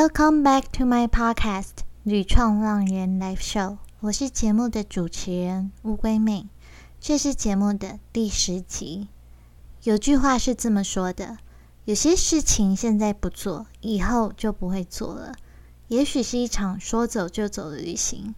[0.00, 1.64] Welcome back to my podcast
[2.04, 3.68] 《屡创浪人 Live Show》。
[4.00, 6.46] 我是节目的主持人乌龟妹，
[6.98, 9.08] 这是节目的第十集。
[9.82, 11.36] 有句话是这么说的：
[11.84, 15.34] 有些事情现在不做，以后就不会做了。
[15.88, 18.34] 也许是一场说走就走的旅行，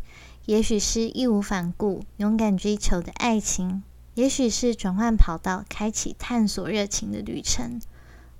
[0.46, 3.84] 也许是义无反顾、勇敢追求的爱情，
[4.14, 7.80] 也许是转换跑道、开启探索热情的旅程。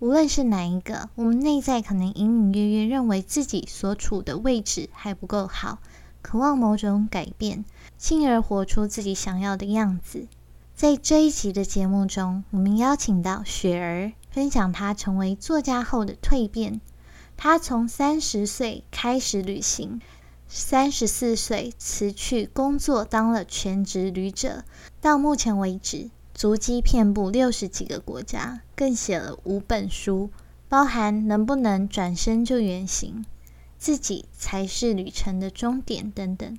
[0.03, 5.79] 无论是哪一个，我们内在可能隐隐约约认为自己所处的位置还不够好，
[6.23, 7.65] 渴望某种改变，
[7.99, 10.27] 进而活出自己想要的样子。
[10.75, 16.81] 在这一集的节目中，我们邀请到雪儿，分享她成为作家后的蜕变。
[17.37, 20.01] 她从三十岁开始旅行，
[20.49, 24.65] 三十四岁辞去工作当了全职旅者，
[25.01, 26.11] 到目前为止。
[26.35, 30.31] 足迹遍布六十几个国家，更写了五本书，
[30.69, 33.25] 包含能不能转身就原形、
[33.79, 36.59] 自己才是旅程的终点等等。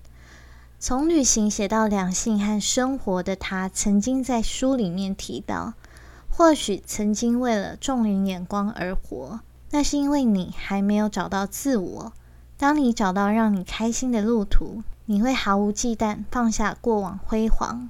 [0.79, 5.73] 从旅行写到两性和生活的他，曾经在书里面提到：
[6.29, 9.39] 或许曾经为了众人眼光而活，
[9.71, 12.13] 那是因为你还没有找到自我。
[12.57, 17.89] 当你找到让你开心的路途，你会毫无忌惮放下过往辉煌。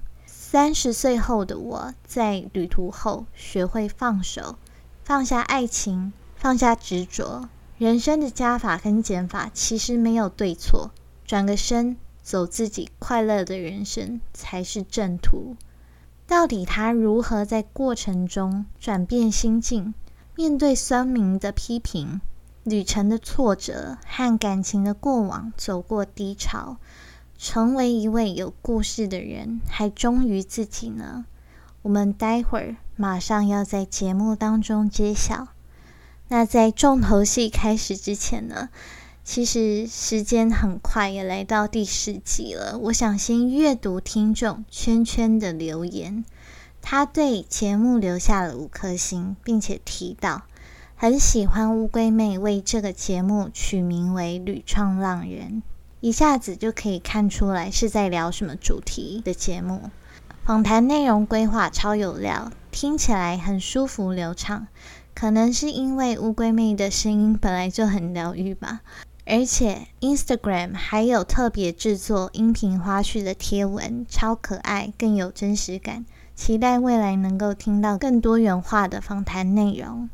[0.54, 4.56] 三十岁后的我，在旅途后学会放手，
[5.04, 7.50] 放下爱情，放下执着。
[7.80, 10.92] 人生的加法跟减法其实没有对错，
[11.26, 15.56] 转个身，走自己快乐的人生才是正途。
[16.28, 19.96] 到底他如何在过程中转变心境，
[20.36, 22.22] 面对酸民的批评、
[22.64, 26.78] 旅程的挫折和感情的过往，走过低潮？
[27.44, 31.26] 成为一位有故事的人，还忠于自己呢。
[31.82, 35.50] 我们待会儿马上要在节目当中揭晓。
[36.30, 38.70] 那在重头戏开始之前呢，
[39.26, 42.78] 其实时间很快也来到第十集了。
[42.84, 46.24] 我想先阅读听众圈圈的留言。
[46.82, 50.44] 他对节目留下了五颗星，并且提到
[50.96, 55.62] 很喜欢乌龟妹为这个节目取名为《屡创浪人》。
[56.04, 59.90] 一下子就可以看出来是在聊什么主题的节目，
[60.44, 64.68] 访谈内容规划超有料，听起来很舒服流畅。
[65.14, 68.82] 可能是因为乌龟妹的声音本来就很疗愈吧，
[69.26, 76.04] 而且 Instagram 还有特别制作音频花絮的贴文，超可爱，更有真实感。
[76.36, 80.10] 期待未来能够听到更多元化的访谈内容。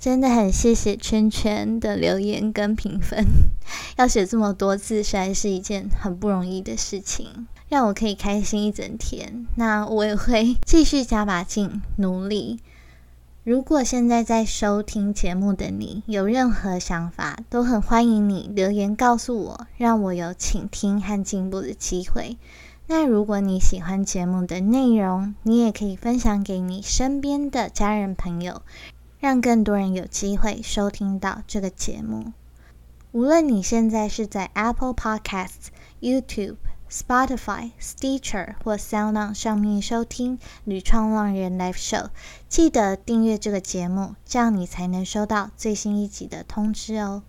[0.00, 3.26] 真的很谢谢圈圈的留言跟评分，
[3.98, 9.48] 要写这么多字，实在是一件很不容易的事情，让我可以开心一整天。
[9.56, 12.60] 那我也会继续加把劲努力。
[13.42, 22.36] 如果现在在收听节目的你有任何想法，都很欢迎你留言告诉我，让我有倾听和进步的机会。
[22.86, 28.62] 那如果你喜欢节目的内容，你也可以分享给你身边的家人朋友。
[29.18, 32.32] 让更多人有机会收听到这个节目。
[33.12, 35.68] 无论你现在是在 Apple Podcasts、
[36.00, 36.56] YouTube、
[36.90, 42.04] Spotify、Stitcher 或 SoundOn 上面收听《女创浪人 Live Show》，
[42.48, 47.22] 记得订阅这个节目，这样你才能收到最新一集的通知哦。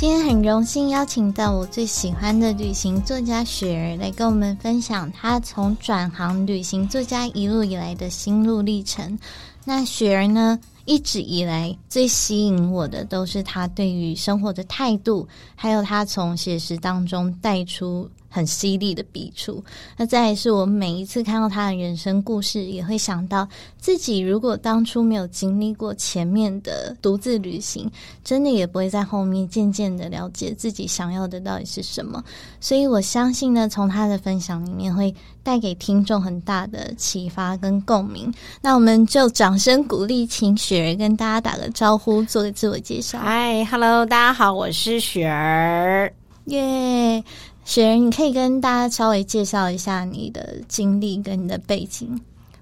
[0.00, 9.18] 今天很荣幸邀请到我最喜欢的旅行作家雪儿来跟我们分享她从转行旅行作家一路以来的心路历程。
[9.62, 18.08] 那雪儿呢，一直以来最吸引我的都是她对于生活的态度，还有她从写实当中带出。
[18.30, 19.62] 很犀利的笔触，
[19.96, 23.46] 那再也是我每一次看到他的人生故事，也会想到
[23.76, 27.90] 自己如果当初没有经历过前面的独自旅行，
[28.22, 32.22] 真的也不会在后面渐渐的了解自己想要的到底是什么。
[32.60, 35.12] 所以我相信呢，从他的分享里面会
[35.42, 38.32] 带给听众很大的启发跟共鸣。
[38.62, 43.18] 那我们就掌声鼓励，请雪儿跟大家打个招呼，做个自我介绍。
[43.18, 46.12] 嗨，Hello，大家好，我是雪儿，
[46.44, 47.24] 耶。
[47.70, 52.20] 雪人，你可以跟大家稍微介绍一下你的经历跟你的背景。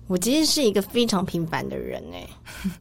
[0.08, 2.26] 我其实是一个非常平凡的人哎，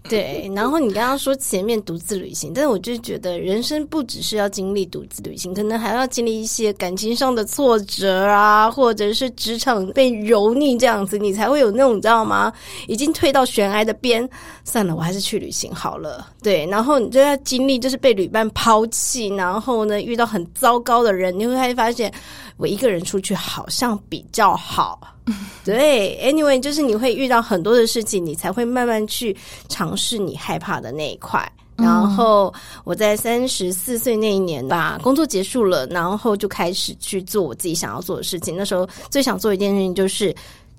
[0.09, 0.50] 对。
[0.56, 12.51] 然后你刚刚说前面独自旅行，但是我就觉得人生不只是要经历独自旅行，可能还要经历一些感情上的挫折啊，或者是职场被蹂躏这样子，你才会有那种你知道吗？
[12.88, 14.27] 已经退到悬崖的边，
[14.63, 16.25] 算了，我还是去旅行好了。
[16.41, 22.09] 对，然后你就要经历就是被旅伴抛弃，然后呢遇到很糟糕的人，你会发现
[22.57, 25.00] 我一个人出去好像比较好。
[25.63, 29.36] 对，anyway，就是你会遇到很多的事情，你才会慢慢去
[29.69, 31.51] 尝试你害怕的那一块。
[31.75, 32.51] 然后
[32.83, 38.57] 我在三十四岁那一年吧，工作结束了，然后就开始去做我自己想要做的事情。
[38.57, 40.33] 那时候最想做一件事情就是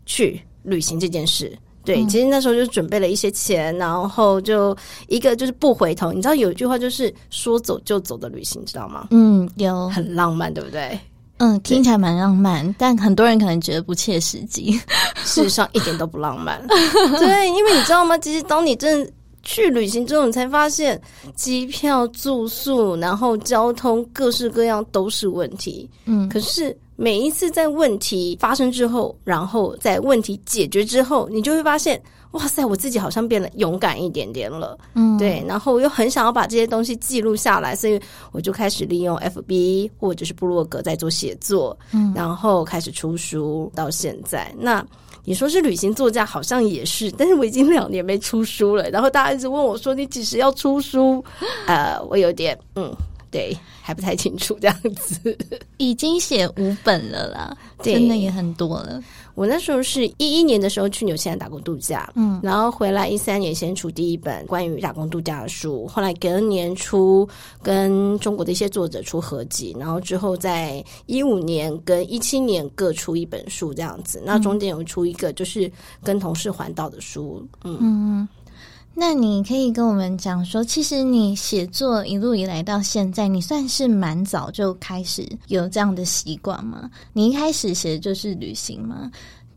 [0.06, 1.56] 去旅行这件事。
[1.84, 4.76] 对，其实那时候就准备了一些钱，然后就
[5.06, 6.12] 一个就是不回头。
[6.12, 9.06] 你知道有一句话就是说走就走的旅行，知道吗？
[9.10, 10.98] 嗯，有很浪漫，对不对？
[11.38, 14.72] 嗯，听起来蛮浪漫，但很多人可能觉得不切实际。
[15.24, 16.60] 事实上，一点都不浪漫。
[16.66, 18.18] 对，因为你知道吗？
[18.18, 19.12] 其实当你真的
[19.42, 21.00] 去旅行之后，你才发现
[21.34, 25.88] 机票、住宿，然后交通各式各样都是问题。
[26.06, 32.00] 嗯，可是每一次在问题发生之后，然后在问题解决之后，你就会发现。
[32.32, 37.98] 哇塞，我自己好像变得勇敢一点点了，嗯，对，然后我又很想要把这些东西记录下来，所以
[38.32, 44.54] 我就开始利用 FB 或者是部落格在做写作，嗯，然后开始出书到现在。
[44.58, 44.84] 那
[45.24, 51.24] 你说是旅行作家，好像也是，但是我已经两年没出书了，然后大家一直问我说你几时要出书？
[51.66, 52.92] 呃，我有点嗯。
[53.30, 55.36] 对，还不太清楚这样子。
[55.76, 58.98] 已经写五本了啦，真的也很多了。
[59.38, 67.26] 我那时候是一一年的时候去纽西兰打工度假，嗯，然后回来一三年先出第一本关于打工度假的书，后来隔年出
[67.62, 74.20] 跟中国的一些作者出合集，然后之后在一五年跟一七年各出一本书这样子。
[74.26, 75.70] 那中间有出一个就是
[76.02, 78.26] 跟同事环岛的书，嗯。
[78.94, 86.90] 那你可以跟我们讲说，其实你写作一路以来到现在，你算是蛮早就开始有这样的习惯吗？
[87.12, 89.08] 你一开始写的就是旅行吗？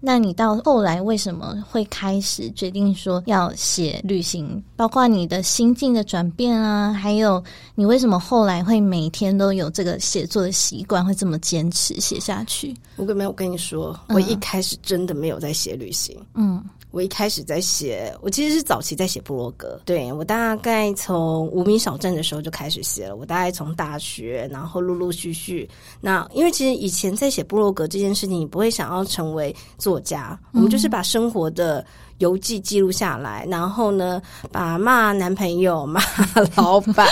[0.04, 4.63] 那你到后来为什么会开始决定说要写旅行？
[4.75, 7.44] 包括你的心境的转变啊，还有
[7.75, 12.75] 你为什么后来会每天都有这个写作的习惯，会这么坚持写下去？
[12.95, 16.63] 我跟没有跟你说，我一开始真的没有在写旅行，嗯。
[16.91, 19.79] 我一开始在写，我其实是早期在写部落格。
[19.85, 23.15] 对我大概从无名小镇的时候就开始写了。
[23.15, 25.67] 我大概从大学，然后陆陆续续。
[26.01, 31.85] 那因为其实以前在写部落格这件事情，你不会想要成为作家，我们就是把生活的
[32.17, 34.21] 游记记录下来，然后呢，
[34.51, 36.01] 把骂男朋友、骂
[36.57, 37.07] 老板。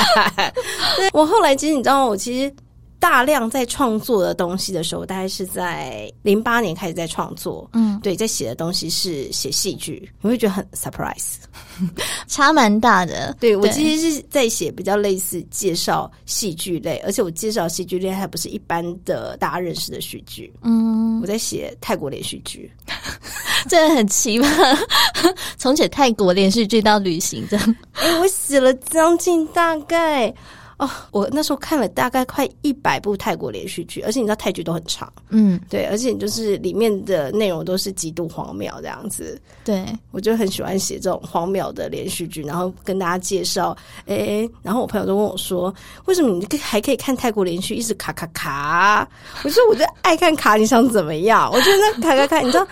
[1.14, 2.54] 我后来其实你知道，我其实。
[3.00, 7.68] 大量在创作的东西的时候，大概是在零八年开始在创作。
[7.72, 11.36] 嗯，对，在写的东西是写戏剧，你会觉得很 surprise，
[12.28, 13.34] 差蛮大的。
[13.40, 20.54] 对我其实是在写比较类似介绍戏剧类，而且我介绍戏剧类还不是一般的大家认识的戏剧。
[20.62, 22.70] 嗯，我在写泰国连续剧，
[23.70, 24.78] 真的很奇葩，
[25.58, 27.76] 从写泰国连续剧到旅行这样。
[27.94, 30.34] 哎，我写了将近大概。
[30.80, 45.74] 哦，我那时候看了大概快一百部泰国连续剧，而且你知道泰剧都很长，嗯，对，而且就是里面的内容都是极度荒谬这样子，对我就很喜欢写这种荒谬的连续剧，然后跟大家介绍，哎，然后我朋友都问我说，
[46.06, 49.06] 为什么你还可以看泰国连续一直卡卡卡？
[49.44, 51.52] 我说我就爱看卡，你想怎么样？
[51.52, 52.66] 我觉得那卡卡卡，你知道。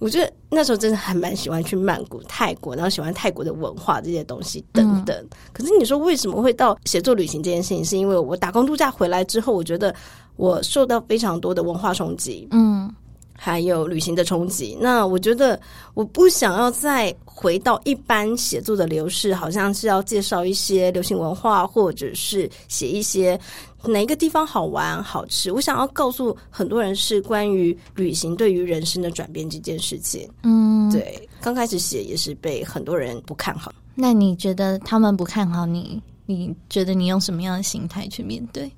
[0.00, 5.28] 我觉得那时候真的还蛮喜欢去曼谷、泰国，然后喜欢泰国的文化这些东西等等。
[5.52, 7.84] 可是你说为什么会到写作旅行这件事情？
[7.84, 9.94] 是因为我打工度假回来之后，我觉得
[10.36, 12.88] 我受到非常多的文化冲击，嗯，
[13.32, 14.78] 还有旅行的冲击。
[14.80, 15.58] 那我觉得
[15.94, 23.38] 我不想要再回到一般写作的流逝，好像是要介绍一些流行文化，或者是写一些。
[23.84, 25.52] 哪一个地方好玩好吃？
[25.52, 30.28] 我想要告诉很多人是关于旅行对于人生的转变这件事情。
[30.42, 33.72] 嗯，对，刚开始写也是被很多人不看好。
[33.94, 36.02] 那你觉得他们不看好你？
[36.26, 38.70] 你觉得你用什么样的心态去面对？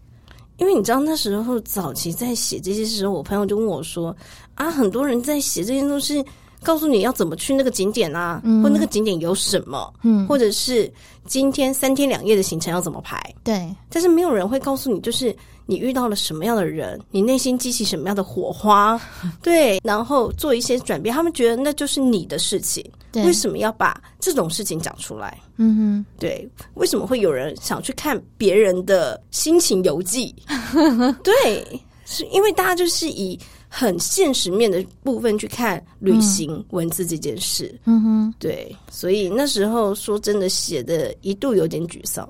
[0.59, 4.14] 因为你知道那时候早期在写这些时候，我朋友就问我说
[4.54, 6.25] ：“啊，很多人在写这些东西。”
[6.62, 10.93] 告诉你要怎么去那个景点啊，或那个景点有什么，嗯，或者是
[11.26, 13.19] 今天三天两夜的行程要怎么排？
[13.43, 15.35] 对，但是没有人会告诉你，就是
[15.67, 19.00] 你遇到了什么样的人，你内心激起什么样的火花，
[19.43, 21.14] 对，然后做一些转变。
[21.14, 25.40] 他们觉得那就是你的事情，为什么要把这种事情讲出来？
[25.57, 30.35] 嗯哼，对，为什么会有人想去看别人的心情游记？
[31.25, 33.38] 对，是因为大家就是以。
[33.73, 37.73] 很现实面的部分去看旅行文字这件事。
[37.85, 42.29] 嗯哼，对，所以那时候说真的，写的一度有点沮丧。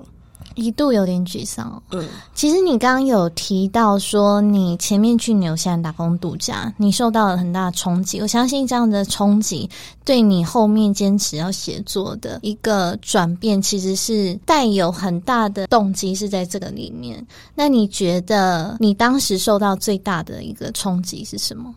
[0.55, 1.81] 一度有点沮丧。
[1.91, 8.19] 嗯，其实你刚刚有提到说，你前面去纽西兰打工度假，你受到了很大的冲击。
[8.19, 9.69] 我相信这样的冲击
[10.03, 17.25] 对你后面坚持要写作的一个转变，其实是带有很大的动机是在这个里面。
[17.55, 21.73] 那你觉得你当时受到最大的一个冲击是什么？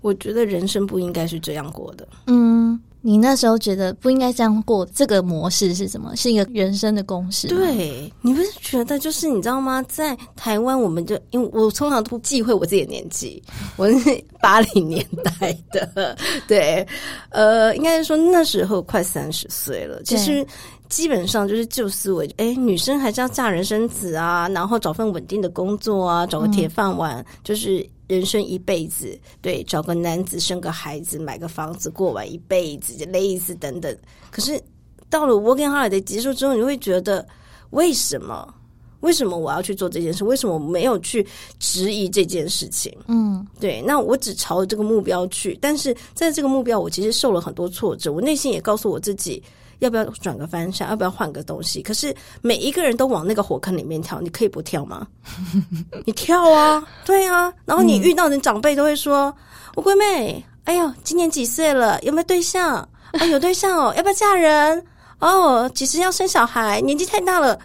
[0.00, 2.06] 我觉得人生不应该是这样过的。
[2.26, 2.78] 嗯。
[3.00, 6.14] 你那时候觉得不应该这样过，这个模式是什么？
[6.16, 7.48] 是一个人生的公式。
[7.48, 9.82] 对你不是觉得就是你知道吗？
[9.88, 13.42] 在台湾，我们就因为我通常都不忌讳我自己的年纪，
[13.76, 15.04] 我是八零年
[15.38, 16.86] 代的，对，
[17.30, 20.46] 呃，应该是说那时候快三十岁了，其实。
[20.88, 33.96] 基本上就是旧思维，哎，女生还是要嫁人生子啊，然后找份稳定的工作啊，找个铁饭碗，就是人生一辈子，对，找个男子生个孩子，买个房子过完一辈子，类似等等。
[34.30, 34.60] 可是
[35.08, 37.24] 到了 working holiday 结束之后，你会觉得
[37.70, 38.54] 为什么？
[39.00, 40.24] 为什么我要去做这件事？
[40.24, 41.24] 为什么我没有去
[41.60, 42.92] 质疑这件事情？
[43.06, 49.40] 嗯，对，那我只朝着这个目标去，但是在这个目标，我其实受了很多挫折，我内心也告诉我自己。
[49.80, 50.88] 要不要转个方向？
[50.88, 51.82] 要不要换个东西？
[51.82, 55.06] 可是每一个人都往那个火坑里面跳，你可以不跳吗？
[56.04, 57.52] 你跳啊，对啊。
[57.64, 59.34] 然后你遇到的长辈都会说
[59.76, 62.00] ：“我闺妹，哎呦，今年几岁了？
[62.02, 62.76] 有没有对象？
[63.12, 64.84] 啊， 有对象哦，要不要嫁人？
[65.20, 66.80] 哦，几时要生小孩？
[66.80, 67.58] 年纪太大了。”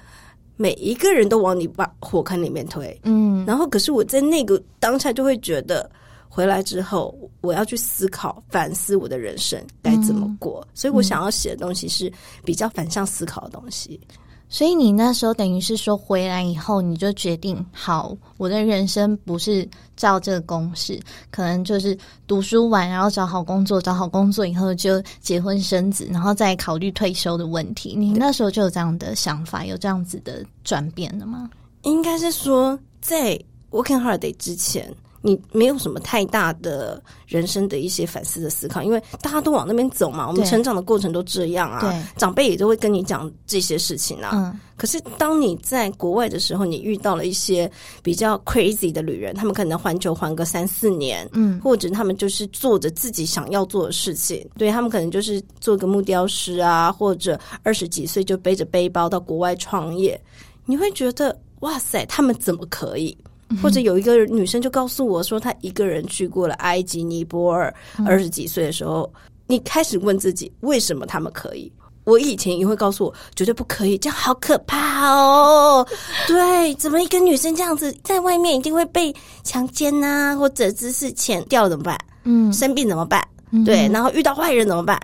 [0.56, 3.44] 每一个人都往你把火坑里面推，嗯。
[3.46, 5.90] 然后，可是我在那个当下就会觉得。
[6.36, 12.12] 回来之后，我要去思考、反思我的人生该怎么过，所以我想要写的东西是
[12.44, 14.02] 比较反向思考的东西。
[14.50, 21.00] 所以你那时候等于是说，回来以后你就决定，好，我的人生不是照这个公式，
[21.30, 27.96] 可能就是读书完，然后找好工作，找好工作以后就结婚生子，然后再考虑退休的问题。
[27.96, 31.48] 你那时候就有这样的想法，有这样子的转变了吗？
[31.84, 34.92] 应该是说，在 working holiday 之前。
[35.26, 40.28] 你没有什么太大的人生的一些反思的思考，因为大家都往那边走嘛。
[40.28, 44.32] 我们成长的过程都这样啊，长辈也都会跟你讲这些事情啊。
[44.34, 44.60] 嗯。
[44.76, 54.46] 可是当你在国外的时候，你遇到了一些比较 crazy 的旅人，他们可能环球环个三四年，嗯，或者他们就是做着自己想要做的事情。
[54.58, 60.20] 对他们可能就是做个木雕师啊，或者二十几岁就背着背包到国外创业。
[60.66, 63.18] 你会觉得哇塞，他们怎么可以？
[63.62, 67.74] 或者有一个女生就告诉我说，她一个人去过了埃及、尼泊尔，
[68.06, 69.12] 二十几岁的时候，
[69.48, 71.72] 你开始问自己，为什么他们可以？
[72.06, 75.88] 我以前也会告诉我，绝对不可以，这样好可怕哦。
[76.28, 81.98] 对，怎么一个女生这样子在外面一定会被强奸啊，或者只是钱掉了怎么办？
[82.24, 83.26] 嗯，生病怎么办？
[83.66, 85.00] 对，然后遇到坏人怎么办？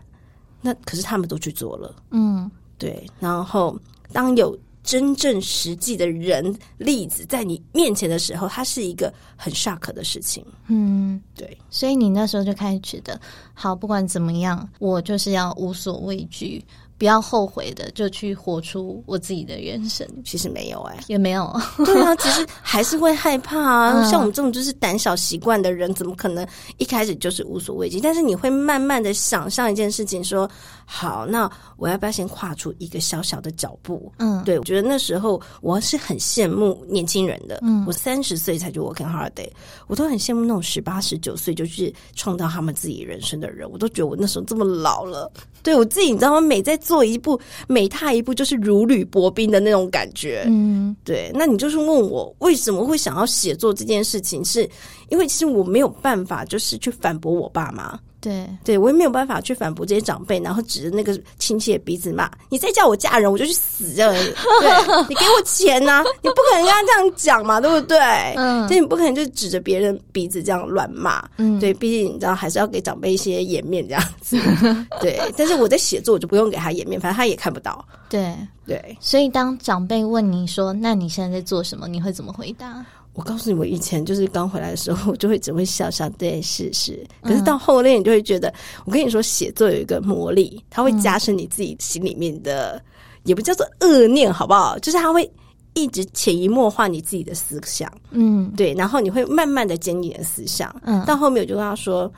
[0.61, 1.95] 那可是他们都去做了。
[2.11, 3.77] 嗯，对，然后
[4.11, 4.57] 当有。
[4.89, 10.43] 真正实际的人例子在你面前的时候，它是一个很 shock 的事情。
[10.67, 13.21] 嗯，对，所以你那时候就开始觉得，
[13.53, 16.65] 好，不管怎么样，我就是要无所畏惧。
[16.97, 20.05] 不要后悔的，就去活出我自己的人生。
[20.25, 21.49] 其实没有哎，也没有。
[21.85, 24.03] 对啊，其实还是会害怕啊。
[24.11, 26.45] 像我们这种就是胆小习惯的人，怎么可能
[26.77, 28.01] 一开始就是无所畏惧？
[28.01, 30.49] 但是你会慢慢的想象一件事情，说
[30.91, 34.11] 好，那我要不要先跨出一个小小的脚步？
[34.17, 37.59] 嗯，对，我觉得那时候我是很羡慕年轻人的。
[37.61, 39.47] 嗯，我三十岁才去 working holiday，
[39.85, 43.69] 我都很羡慕那种十八、十九岁就去创造他们自己人生的人。
[43.69, 45.31] 我都觉得我那时候这么老了。
[45.61, 46.41] 对我自己，你知道吗？
[46.41, 50.45] 每在做一步，每踏一步，就是如履薄冰的那种感觉。
[50.47, 51.31] 嗯，对。
[51.35, 54.67] 那你就是问我为什么会想要写作这件事情，是
[55.09, 57.99] 因为其实我没有办法，就是去反驳我爸妈。
[58.21, 64.69] 对，对我也没有办法去反驳这些长辈，然后指着那个亲戚的鼻子骂：“你再叫我嫁人，我就去死！”这样，对
[65.07, 67.97] 你给我钱呐，你不可能跟他这样讲嘛，对不对？
[68.35, 71.23] 嗯，就你不可能就指着别人鼻子这样乱骂。
[71.37, 74.37] 嗯，对，毕竟你知道还是要给长辈一些颜面这样子。
[74.99, 77.85] 对，但是我在写作，我就不用给他颜面，反正他也看不到。
[78.09, 78.35] 对
[78.65, 82.85] 对，所以当长辈问你说：“那你现在在做什么？”你会怎么回答？
[83.13, 87.05] 我告诉你，我以前就是刚回来的时候，我就会只会笑笑，对，是是。
[87.21, 88.53] 可是到后面，你就会觉得，
[88.85, 92.81] 我跟你说，写作有一个魔力，它会加深你自己心里面的，
[93.23, 94.79] 也不叫做恶念，好不好？
[94.79, 95.29] 就是它会
[95.73, 98.73] 一直潜移默化你自己的思想，嗯，对。
[98.73, 101.03] 然后你会慢慢的坚定你的思想，嗯。
[101.05, 102.09] 到后面我就跟他说，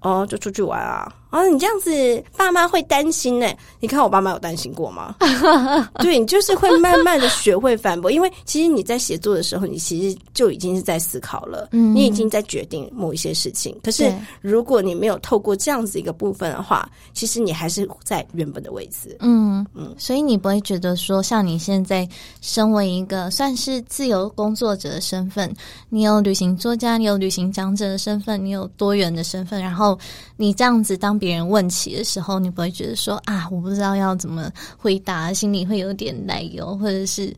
[0.00, 3.46] 哦，就出去玩啊，啊，你这样子，爸妈会担心呢。
[3.78, 5.14] 你看我爸妈有担心过吗？
[6.00, 13.78] 对你就是会慢慢的学会反驳，因为其实你在写作的时候，你其实就已经是在思考了，嗯，你已经在决定某一些事情。
[13.80, 19.16] 可是如果你没有透过这样子一个部分的话，其实你还是在原本的位置。
[19.20, 22.06] 嗯嗯，所以你不会觉得说，像你现在
[22.40, 25.54] 身为一个算是自由工作者的身份，
[25.90, 29.96] 你有旅行作家，你有旅行讲者的身份，你有多元的身份，然后
[30.36, 31.19] 你这样子当。
[31.20, 37.32] 别人问起的时候，你不会觉得说啊，我不知道要怎么回答，心里会有点奶油，或者是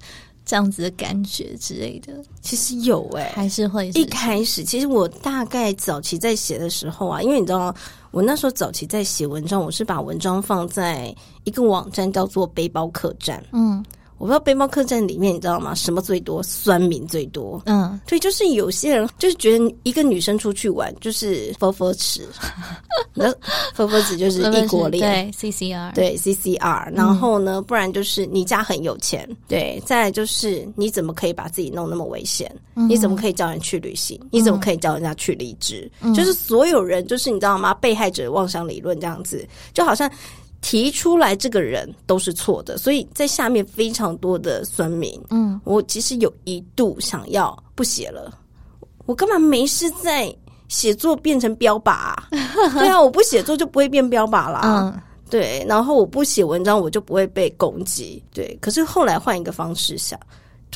[0.47, 2.13] 这样子的感觉之类的。
[2.41, 4.63] 其实有哎，还是会一开始。
[4.63, 7.75] 其实我大概早期在写的时候啊，因为你知道，
[8.13, 13.45] 我那时候早期在写文章，我是把文章放在一个网站叫做背包客栈。
[13.53, 13.85] 嗯。
[14.23, 15.75] 我不知道背包客栈里面你知道吗？
[15.75, 16.41] 什么最多？
[16.45, 17.61] 酸民最多。
[17.67, 22.25] 嗯，对，就是有些人就是觉得一个女生出去玩就是佛佛池，
[23.15, 23.33] 那
[23.75, 26.95] 佛佛池就是异国恋，对 CCR，对 CCR。
[26.95, 29.83] 然后呢，不然就是你家很有钱，对。
[29.85, 32.49] 再就是你怎么可以把自己弄那么危险？
[32.75, 34.21] 你怎么可以叫人去旅行？
[34.31, 35.91] 你怎么可以叫人家去离职？
[36.15, 37.75] 就是所有人就是你知道吗？
[37.75, 40.09] 被害者妄想理论这样子，就好像。
[40.63, 45.21] 提出来这个人都是错的，所以在下面非常多的村民。
[45.29, 48.33] 嗯，我其实有一度想要不写了，
[49.05, 50.35] 我干嘛没事在
[50.69, 52.15] 写作变成标靶？
[52.79, 54.63] 对啊，我不写作就不会变标靶啦。
[54.65, 58.23] 嗯，对，然后我不写文章我就不会被攻击。
[58.33, 60.19] 对，可是后来换一个方式想。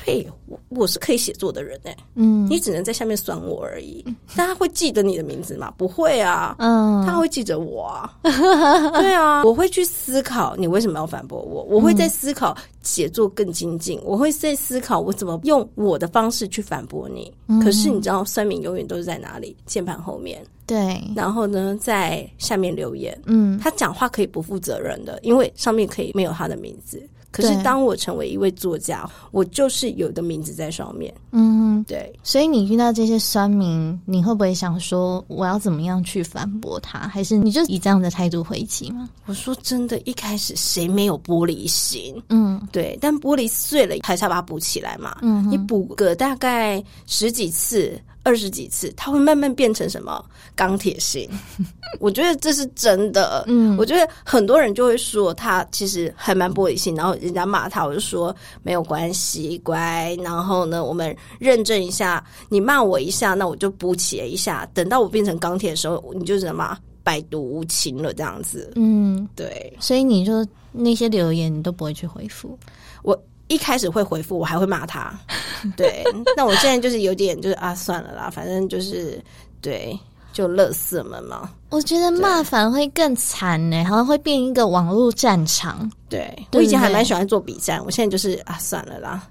[0.04, 4.04] 对，我我是可以写作的人哎，嗯，你只能在下面酸我而已。
[4.36, 5.72] 大家会记得你的名字吗？
[5.76, 17.32] 不会啊，嗯，他会记着我啊，对啊，我会去思考你为什么要反驳我，我会在思考写作更精进，我会在思考我怎么用我的方式去反驳你。
[17.64, 19.56] 可是你知道，酸民永远都是在哪里？
[19.64, 27.02] 键盘后面，对，然后呢，在下面留言，嗯，他讲话可以不负责任的，因为上面可以没有他的名字。
[27.36, 31.12] 可是，当我成为一位作家，我就是有一个名字在上面。
[31.32, 32.10] 嗯，对。
[32.22, 37.00] 所以你遇到这些酸民，你会不会想说，我要怎么样去反驳他？
[37.00, 39.08] 还是你就以这样的态度回击吗？
[39.26, 42.20] 我说真的，一开始谁没有玻璃心？
[42.30, 42.96] 嗯，对。
[43.00, 45.18] 但玻璃碎了，还是要把它补起来嘛。
[45.20, 48.00] 嗯，你补个大概十几次。
[48.26, 50.21] 二十几次，他会慢慢变成什么
[50.56, 51.30] 钢铁心？
[52.00, 53.45] 我觉得这是真的。
[53.47, 60.12] 嗯，我觉得很多人就会说他其实还蛮玻璃心，然后人家骂他，我就说没有关系，乖。
[60.25, 64.69] 然后呢，我们认证一下，你骂我一下，那我就补起一下。
[64.75, 68.73] 等到我变成钢铁的时候，你就什么百毒无情了这样子。
[68.75, 69.73] 嗯，对。
[69.78, 72.58] 所以你就那些留言你都不会去回复
[73.04, 73.17] 我。
[73.49, 75.13] 一开始会回复，我还会骂他。
[75.76, 76.02] 对，
[76.37, 79.23] 那我现在就是有点就是啊，算了啦，反正就是
[79.61, 79.99] 对，
[80.32, 81.50] 就乐色们嘛。
[81.70, 85.90] 我觉得骂反而会更惨呢，好像会变一个网络战场。
[86.08, 89.28] 对我以前还蛮喜欢做比战，我现在就是啊，算了啦。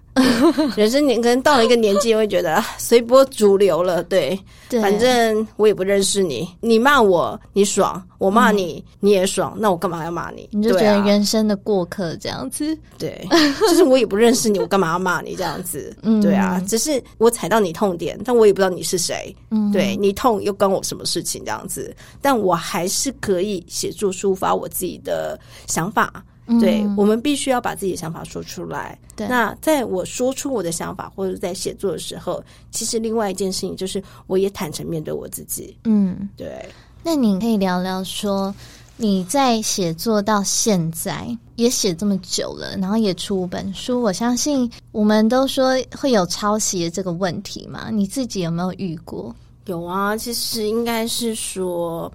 [0.76, 4.04] 人生年可能到了一个年纪，会觉得随波逐流了。
[4.04, 4.38] 对，
[4.82, 10.50] 反正我也不认识你，你骂我你爽，我骂你你也爽，那我干嘛要骂你？
[10.52, 12.78] 你就觉得人生的过客这样子？
[12.98, 13.26] 对，
[13.62, 15.96] 就是我也不认识你，我干嘛要骂你这样子？
[16.22, 19.34] 对啊，只是我踩到你痛点，但我也不知道你是谁。
[19.72, 21.42] 对你痛又关我什么事情？
[21.46, 21.96] 这样子，
[22.26, 26.26] 但我还是可以写作抒发我自己的想法。
[26.60, 28.98] 对，我们必须要把自己的想法说出来。
[29.16, 35.78] 对那在我说出我的想法或者在写作的时候，其实另外一件事情就是，我也坦诚面对我自己。
[35.84, 36.68] 嗯，对。
[37.04, 38.54] 那你可以聊聊说，
[38.98, 47.92] 你在写作到现在也写这么久了，然后也出本书，我相信我们都说会有抄袭的这个问题嘛？
[47.92, 49.36] 你自己有没有遇过？
[49.66, 52.12] 有啊，其实应该是说。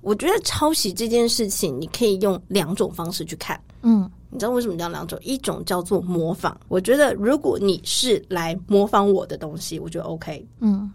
[0.00, 3.60] 我觉得抄袭这件事情，你可以用两种方式去看。
[3.82, 5.16] 嗯，你知道为什么叫两种？
[5.22, 6.60] 一种叫做模仿。
[6.66, 10.44] 我觉得如果你是来模仿我的东西，我觉得 OK。
[10.58, 10.90] 嗯。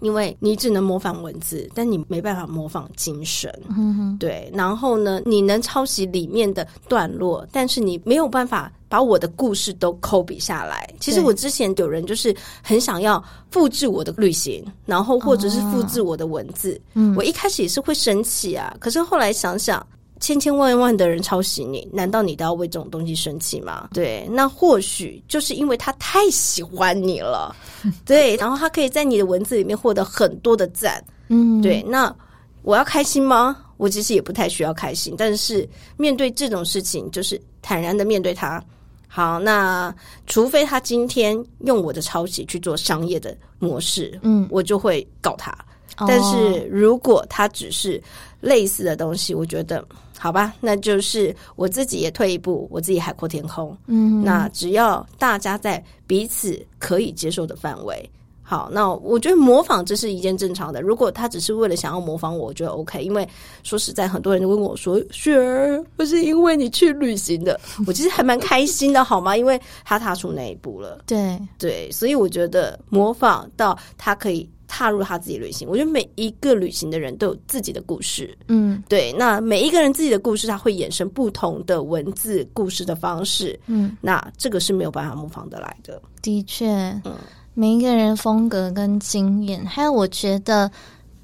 [0.00, 4.48] 因为你只能模仿文字，但你没办法模仿精神，嗯对。
[4.54, 10.88] 然后呢，你能抄袭里面的段落，但是你没有办法把我的故事都抠笔下来。
[11.00, 16.80] 其实我之前有人就是很想要复制我的旅行，然后或者是复制我的文字，
[17.16, 18.76] 我一开始也是会生气啊。
[18.80, 19.86] 可是后来想想。
[20.18, 23.90] 千千万万的人抄袭你，难道你都要为这种东西生气吗？
[23.92, 27.54] 对，那或许就是因为他太喜欢你了，
[28.02, 31.82] 对，然后他可以在你的文字里面获得很多的赞，嗯，对。
[31.82, 32.12] 那
[32.62, 33.58] 我要开心吗？
[33.76, 35.68] 我其实也不太需要开心，但是
[35.98, 38.64] 面对这种事情，就是坦然的面对它。
[39.08, 39.94] 好，那
[40.26, 45.56] 除非他今天用我的抄袭去做商业的模式，嗯，我就会告他。
[46.06, 48.02] 但是如果他只是
[48.40, 49.82] 类似的东西，我觉得
[50.18, 53.74] 好吧，那就是我自己也退一步，我自己海阔天空。
[53.86, 58.10] 嗯，那只要大家在彼此可以接受的范围。
[58.48, 60.80] 好，那我觉得模仿这是一件正常的。
[60.80, 63.02] 如果他只是为了想要模仿我，我觉得 OK。
[63.02, 63.28] 因为
[63.64, 69.36] 说实在，很多人都问我说：“雪儿，不是因为你去旅行的，我其实还蛮开心的，好吗？
[69.36, 71.02] 因为他踏出那一步了。
[71.06, 75.68] 对对，所以我觉得模仿到他可以踏入他自己旅行。
[75.68, 78.32] 我觉得每一个旅行的人都有自己的故事。
[78.46, 83.58] 嗯对，那每一个人自己的故事，他会衍生不同的文字故事的方式。
[83.66, 86.00] 嗯，那这个是没有办法模仿得来的。
[86.22, 86.68] 的确，
[87.04, 87.14] 嗯
[87.58, 90.70] 每一个人风格跟经验，还有我觉得，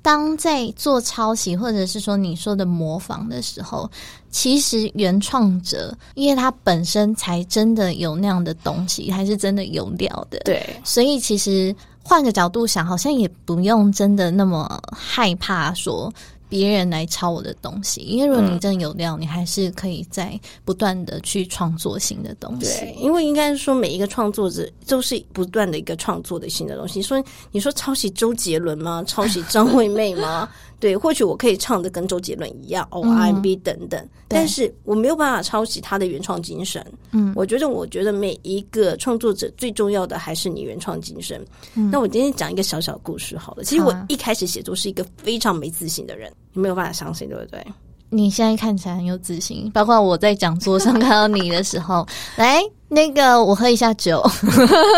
[0.00, 3.88] 当在做抄袭或者是说你说的模仿的时候，
[4.30, 16.10] 其实原创者，因为他本身才真的有那样的东西，还是真的有料的，对，所以其实换个角度想，好像也不用真的那么害怕说
[16.52, 22.66] 别人来抄我的东西，因为如果你真的有料，你还是可以在不断的去创作新的东西。
[22.66, 27.00] 对，因为应该是说每一个创作者都是不断的一个创作的新的东西。
[27.00, 29.02] 说你说抄袭周杰伦吗？
[29.06, 30.46] 抄袭张惠妹吗？
[30.82, 36.84] 对，或许我可以唱的跟周杰伦一样，哦、嗯 R&B 等等，但是我没有办法抄袭他的原创精神。
[37.12, 41.40] 嗯我觉得，我觉得每一个创作者最重要的还是你原创精神。
[41.74, 43.62] 嗯那我今天讲一个小小故事好了。
[43.62, 47.64] 其实我一开始写作是一个非常没自信的人，你没有办法相信，对不对？
[48.10, 52.04] 你现在看起来很有自信，包括我在讲座上看到你的时候，
[52.36, 54.20] 来那个我喝一下酒，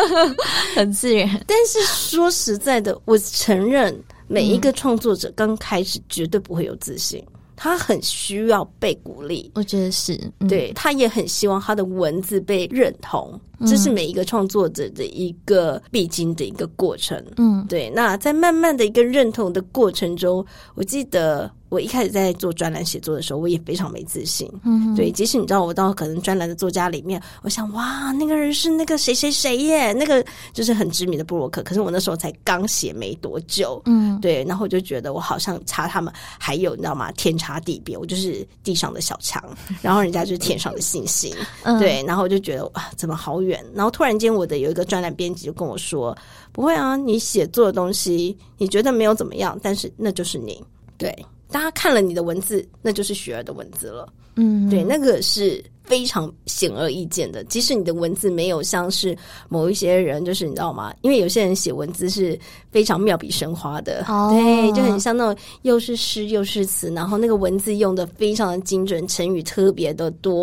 [0.75, 1.29] 很自然。
[1.47, 3.95] 但是说实在的，我承认
[4.27, 7.25] 每一个创作者刚开始绝对不会有自信，
[7.57, 9.51] 他很需要被鼓励。
[9.55, 17.23] 我觉得是，嗯、对他也很希望他的文字被认同，这是每一个创作者的一个必经的一个过程。
[17.37, 24.49] 嗯对，那在慢慢的一个认同的过程中，我记得我一开始在做专栏写作的时候，我也非常没自信。
[24.65, 31.63] 嗯，对，即使你知道我到可能专栏的作家里面，我想哇，那个人是那个谁谁谁耶，那个就是很知名的布洛克。
[31.63, 37.11] 可是我那时候才刚写没多久，嗯对，然后我就觉得我好像差他们还有你知道吗？
[37.13, 39.43] 天差地别，我就是地上的小强，
[39.83, 41.35] 然后人家就是天上的星星。
[41.65, 43.54] 嗯，对，然后我就觉得哇，怎么好远？
[43.75, 46.17] 然后突然间，我的有一个专栏编辑就跟我说
[46.53, 50.63] ：“不会啊，你写作的东西你觉得没有怎么样，但是那就是你。
[50.97, 51.15] 对，
[51.51, 54.13] 大家看了你的文字，那就是雪儿的文字了。
[54.37, 57.45] 嗯，对，那个是非常显而易见的。
[57.45, 59.17] 即使你的文字没有像是
[59.49, 60.93] 某一些人，就是你知道吗？
[61.03, 62.39] 因为有些人写文字是
[62.71, 70.43] 非常妙笔生花的，哦对，就很像那种又是诗又是词，然后那个文字用的非常的精准，成语特别的多，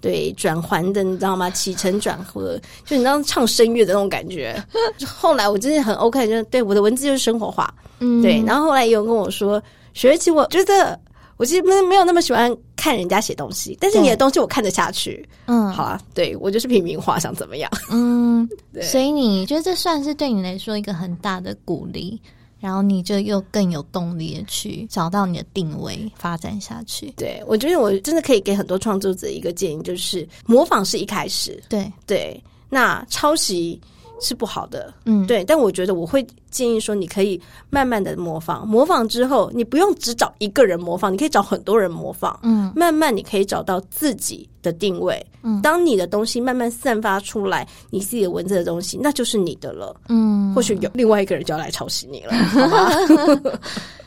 [0.00, 1.48] 对对，转环的你知道吗？
[1.50, 4.62] 起承转合，就你知道唱声乐的那种感觉。
[5.06, 8.42] 后来我真的很 OK，就是对我的文字就是生活化，嗯，对。
[8.46, 9.62] 然后后来也有人跟我说，
[9.94, 10.98] 学而其我觉得。
[11.38, 15.24] 我其实没没有那么喜欢看人家写东西，但是你的东西我看得下去。
[15.46, 17.70] 嗯，好啊，对我就是平民化，想怎么样？
[17.92, 22.20] 嗯， 对所以你觉得这算是对你来说一个很大的鼓励，
[22.58, 27.12] 然后你就又更有动力的去找到你的定位，发展下去。
[27.16, 33.80] 对我觉得我真的可以给很多创作者一个建议，就是模仿是一开始，对，对，那抄袭
[34.22, 42.72] 是不好的，嗯，，对，但我觉得我会建议说，你可以慢慢的模仿，模仿之后，你不用只找一个人模仿，你可以找很多人模仿，嗯。
[42.74, 45.24] 慢慢你可以找到自己的定位。
[45.42, 45.60] 嗯。
[45.60, 49.94] 当你的东西慢慢散发出来，你自己的文字的东西，那就是你的了。
[50.08, 52.88] 嗯，或许有另外一个人就要来抄袭你了， 好吗？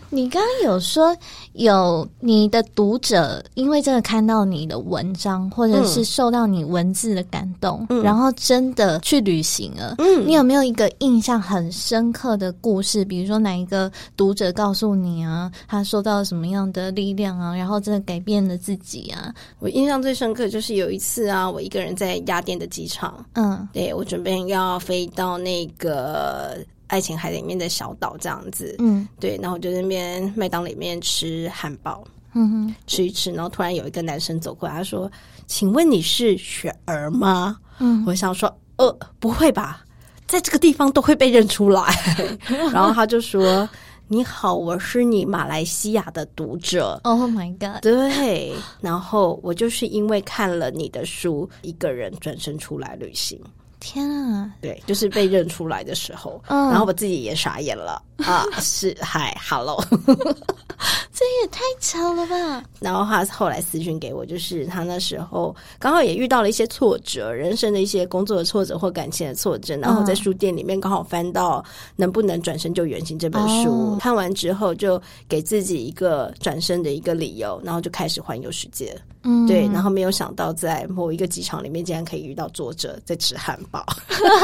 [0.09, 1.15] 你刚刚有说
[1.53, 9.95] 有你的读者，因为真的看到你的文章，或者是受到你文字的感动，嗯然后真的去旅行了。
[9.97, 13.03] 嗯你有没有一个印象很深刻的故事？
[13.05, 19.33] 比如说哪一个读者告诉你啊，他受到了什么样的力量啊，然后真的改变了自己啊？
[19.59, 35.11] 我印象最深刻就是有一次啊，我一个人在雅典的机场，嗯对我准备要飞到那个爱琴海里面的小岛这样子，嗯对，然后我就在那边麦当劳里面吃汉堡，嗯哼吃一吃，然后突然有一个男生走过来，他说
[35.47, 39.83] ：“请问你是雪儿吗？”嗯我想说：“呃，不会吧，
[40.27, 41.81] 在这个地方都会被认出来。
[42.71, 43.67] ”然后他就说
[44.07, 46.99] ：“你好，我是你马来西亚的读者。
[47.03, 47.81] ”，Oh my god！
[47.81, 53.39] 对，然后我就是因为看了你的书，一个人转身出来旅行。
[53.85, 56.69] 天啊，对，就是被认出来的时候，嗯。
[56.71, 58.45] 然后我自己也傻眼了啊！
[58.59, 59.83] 是，嗨，hello，
[61.11, 62.63] 这也太巧了吧！
[62.79, 71.61] 然后他后来私讯给我，就是他那时候刚好也遇到了一些挫折，人生的一些工作的挫折或感情的挫折，然后在书店里面刚好翻到
[71.95, 78.95] 《能不能转身就远行》这本书，看完之后就给自己一个转身的一个理由，然后就开始环游世界。
[79.23, 83.83] 嗯，对，然后没有想到在某一个机场里面竟然可以遇到作者在吃汉堡，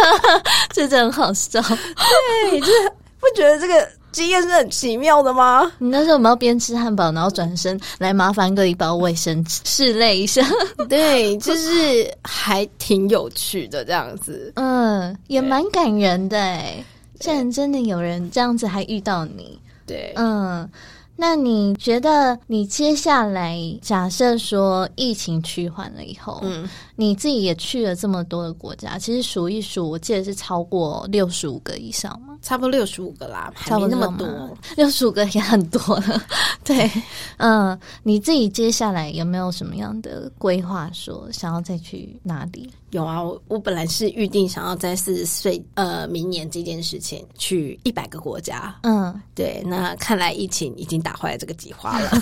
[0.73, 1.61] 这真很好笑。
[2.49, 3.87] 对，就是不觉得这个。
[4.11, 5.71] 经验是很奇妙的吗？
[5.77, 10.45] 你那时候我们要边吃汉堡，然后转身来麻烦个一包卫生纸，试泪一下。
[10.89, 14.51] 对，就是还挺有趣的这样子。
[14.57, 16.83] 嗯，也蛮感人的哎，
[17.21, 19.57] 竟然真的有人这样子还遇到你。
[19.87, 20.69] 对，嗯。
[21.15, 32.37] 那你觉得你接下来假设说疫情趋缓了以后，嗯，你自己也去了这么多的国家，其实数一数，我记得是超过六十五个以上吗？
[32.41, 36.23] 差不多六十五个啦，差不多那么多， 六十五个也很多了。
[36.65, 36.89] 对，
[37.37, 40.89] 嗯，你自己接下来有没有什么样的规划？
[40.91, 42.67] 说想要再去哪里？
[42.91, 48.75] 有啊，我我本来是预定想要在四十岁呃明年这件事情去一百个国家。
[48.83, 52.11] 嗯，对，那看来疫情已经打坏了这个计划了。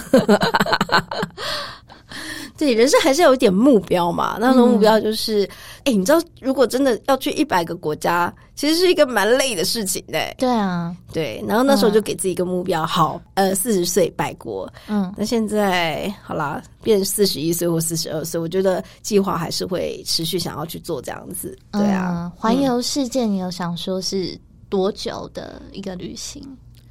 [2.58, 4.38] 对，人生还是有一点目标嘛。
[4.38, 5.48] 那种目标就是，
[5.86, 10.20] 哎，你知道，如果真的要去一百个国家，其实是一个蛮累的事情的。
[10.38, 11.42] 对啊，对。
[11.48, 14.70] 然后那时候就给自己一个目标，好，呃，四十岁百国。
[14.90, 21.58] 嗯，那现在好啦，变四十一岁或四十二岁，我觉得计划还是会持续想要去做这样子。
[21.72, 26.44] 对啊，环游世界，你有想说是多久的一个旅行？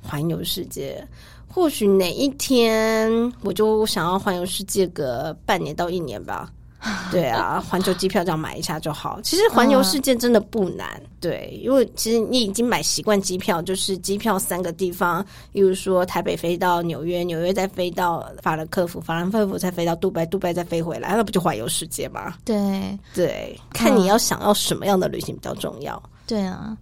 [0.02, 1.06] 环游世界。
[1.46, 6.52] 或许哪一天我就想要环游世界个半年到一年吧。
[7.10, 9.20] 对啊，环球机票这样买一下就好。
[9.22, 10.88] 其实环游世界真的不难，
[11.20, 22.34] 对，因为其实你已经买习惯机票，就是机票三个地方，比如说台北飞到纽约，纽约再飞到法兰克福，法兰克福再飞到杜拜，杜拜再飞回来，那不就环游世界吗？
[22.44, 26.00] 对对，看你要想要什么样的旅行比较重要。
[26.26, 26.76] 对啊。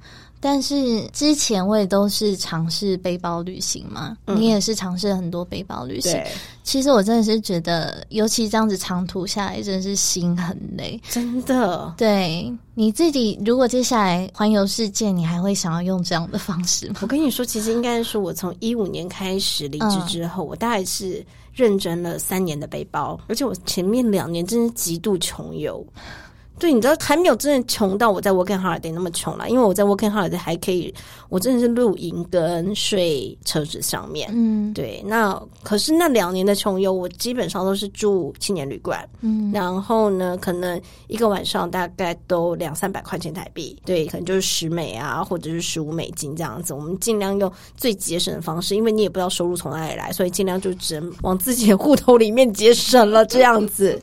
[0.48, 6.22] 但是之前我也都是尝试背包旅行嘛，你也是尝试了很多背包旅行。
[6.62, 11.92] 其实我真的是觉得，尤其这样子长途下来，真的是心很累，真的。
[11.96, 17.00] 对你自己，如果接下来环游世界，你还会想要用这样的方式吗？
[17.02, 25.84] 我跟你说，其实应该说，我从一五年开始离职之后，我大概是认真了三年的背包，而且我前面两年真是极度穷游。
[26.58, 30.92] 对，你知道还没有真的穷到我在 working holiday 那么穷了，因为我在 working holiday 还可以，
[31.28, 34.30] 我真的是露营跟睡车子上面。
[34.32, 35.02] 嗯，对。
[35.06, 39.06] 那可是那两年的穷游，我基本上都是住青年旅馆。
[39.20, 43.76] 嗯，然后呢，可能一个晚上大概都两三百块钱台币。
[43.84, 46.72] 对，可能就是十美啊，或者是十五美金这样子。
[46.72, 54.00] 我们尽量用最节省的方式，因为你也不知道收入从哪里来，所以尽量就只能往自己的户头里面节省了这样子。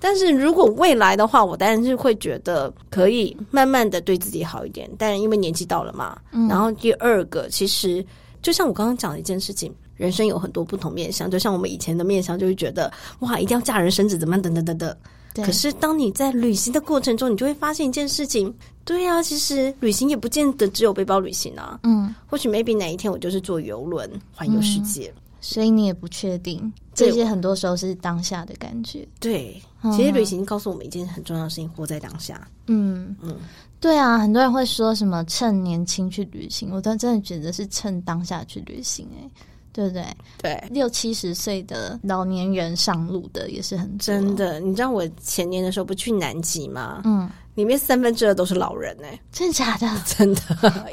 [0.00, 4.90] 但是如果未来的话，我当然是会觉得可以慢慢的对自己好一点。
[4.98, 8.04] 但因为年纪到了嘛，然后第二个，其实
[8.40, 11.30] 就像我刚刚讲的一件事情，人生有很多不同面相。
[11.30, 14.96] 就像我们以前的面相，就会觉得哇，一定要嫁人生子，怎么样，等等等等。
[15.44, 18.52] 可是当你在旅行的过程中，你就会发现一件事情，
[18.84, 21.78] 对啊，其实旅行也不见得只有背包旅行啊。
[21.84, 25.12] 嗯，或许 maybe 哪一天我就是坐游轮环游世界。
[25.40, 29.06] 所以你也不确定，这些很多时候是当下的感觉。
[29.18, 29.60] 对，
[29.96, 32.46] 其实旅行告诉我们一件很重要的事情：活在当下。
[32.66, 33.36] 嗯嗯，
[33.80, 39.08] 对啊，很多人会说什么趁年轻去旅行，我都真的觉得是趁当下去旅行。
[39.18, 39.30] 哎，
[39.72, 40.04] 对不对？
[40.42, 44.60] 对，六七十岁的老年人上路的也是很真的。
[44.60, 47.00] 你知道我前年的时候不去南极吗？
[47.04, 47.28] 嗯。
[47.60, 49.86] 里面三分之二都是老人哎，真的假的？
[50.16, 50.40] 真的，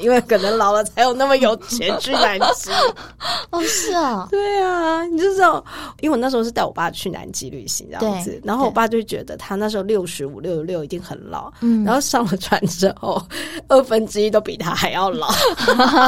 [0.00, 2.70] 因为可能老了才有那么有钱去南极。
[3.48, 5.64] 哦，是啊，对啊，你就知道，
[6.00, 13.22] 因为我那时候是带我爸去南极旅行这样子，然后我爸就觉得他那时候六十五、六十六一定很老，嗯，然后上了船之后，
[13.68, 15.32] 二分之一都比他还要老，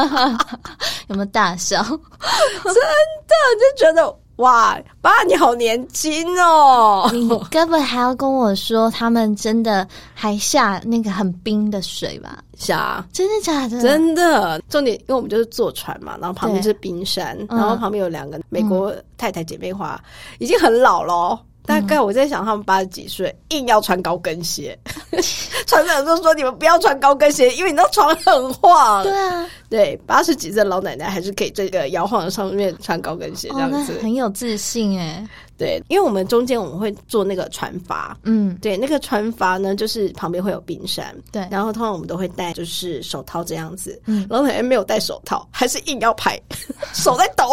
[1.09, 1.83] 有没有大笑？
[1.83, 4.14] 真的就觉得。
[4.40, 7.09] 哇，爸，你好年轻哦！
[7.12, 12.42] 你根本还要跟我说，他们真的还下那个很冰的水吧？
[12.57, 13.83] 下，真的假的？
[13.83, 14.59] 真的。
[14.70, 20.00] 重点，因为我们就是坐船嘛，然后旁边是冰山，然后旁边有两个美国太太姐妹花，
[20.38, 21.38] 已经很老了。
[21.66, 24.76] 大概我在想，他们八十几岁，硬要穿高跟鞋。
[25.66, 29.46] 船长就说：“你们不要穿高跟鞋，因为你知道船很晃。”对啊。
[29.70, 33.98] 对，八十几岁的老奶奶还是可以这个摇晃的上面穿高跟鞋这样子。
[34.02, 35.26] 很有自信哎。
[35.56, 41.46] 对，因为我们中间我们会做那个船筏，嗯，对，那个船筏呢，就是旁边会有冰山，对。
[41.50, 44.26] 然后通常我们都会戴就是手套这样子，嗯。
[44.28, 46.40] 老奶奶没有戴手套，还是硬要拍，
[46.94, 47.44] 手在抖，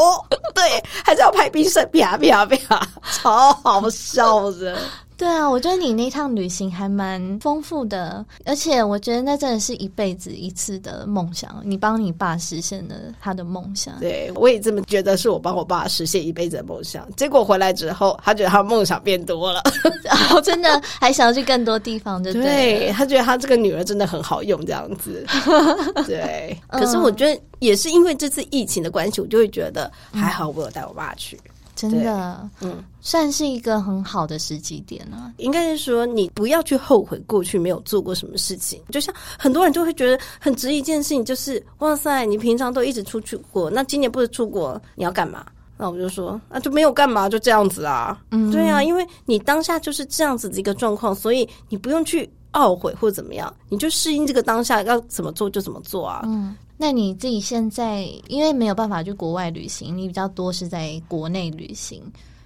[0.56, 0.64] 对，
[1.04, 4.80] 还是要拍冰山，啪啪啪，超好笑的。
[5.18, 11.60] 对啊，我觉得你那趟旅行还蛮丰富的，而且我觉得那真的是一辈子一次的梦想。
[11.66, 17.08] 你帮你爸实现了他的梦想，对，我也这么觉得，是我帮我爸实现一辈子的梦想。
[17.16, 19.62] 结果回来之后，他觉得他梦想变多了，
[20.04, 25.26] 然 后真的还想要去更多地方，对不对他觉得他这个女儿真的很好用，这样子。
[26.06, 31.40] 对，可是我觉得也是因为这次疫情的关系，我就会觉得还好，我有带我爸去。
[31.78, 35.32] 真的，嗯，算是一个很好的时机点啊。
[35.38, 38.82] 应该是说，你不要去后悔过去没有做过什么事情。
[38.90, 45.46] 就像很多人就会觉得很值一件事情，就是哇塞，你平常都一直出去过，那今年不是出国，你要干嘛？
[45.80, 48.20] 那我就说，那就没有干嘛，就这样子啊。
[48.32, 56.22] 嗯对啊，因为你当下就是这样子的一个状况，所以你不用去懊悔或怎么样，你就适应这个当下，要怎么做就怎么做啊。
[56.26, 62.02] 嗯，那你自己现在因为没有办法去国外旅行，你比较多是在国内旅行。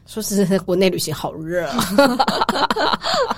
[0.07, 1.77] 说实在，国内旅行好热啊。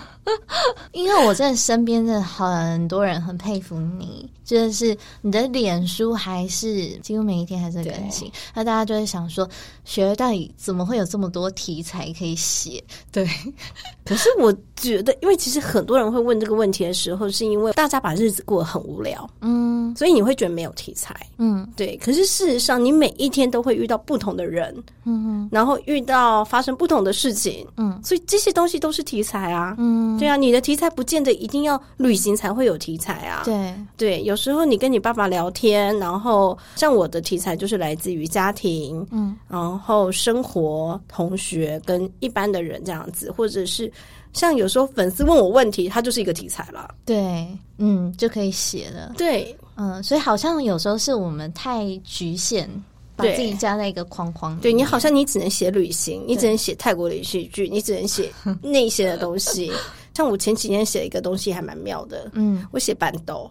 [0.93, 9.47] 因为我真的身边的很多人很佩服你，就是你的脸书还是几乎每一天还是在更新，那大家就会想说，
[9.85, 12.83] 学到底怎么会有这么多题材可以写？
[13.11, 13.27] 对，
[14.05, 19.73] 可是我觉得，因为其实很多人会问这个问题的时候，是因为大家把日子过得很无聊，嗯。
[19.95, 21.15] 所以你会觉得没有题材。
[21.37, 21.67] 嗯。
[21.75, 24.75] 对，可是事实上，你每一天都会遇到不同的人，
[25.05, 27.99] 嗯然后遇到发生不同的事情，嗯。
[28.03, 29.75] 所以这些东西都是题材啊。
[29.77, 33.43] 嗯，对啊，你的题材不见得一定要旅行才会有题材啊。
[33.45, 43.91] 对，对，有时候你跟你爸爸聊天，然后像我的题材就是来自于家庭，嗯然后生活、同学跟一般的人这样子，或者是
[44.33, 46.93] 像有时候粉丝问我问题，它就是一个题材了。
[47.05, 49.13] 对，嗯，就可以写了。
[49.17, 52.67] 对，嗯，所以好像有时候是我们太局限，
[53.15, 54.57] 把自己加在一个框框。
[54.59, 59.71] 对你好像你只能写旅行，你只能写泰国连续剧，你只能写那些的东西。
[60.15, 63.49] 像我前几天写一个东西还蛮妙的，嗯，我写板豆，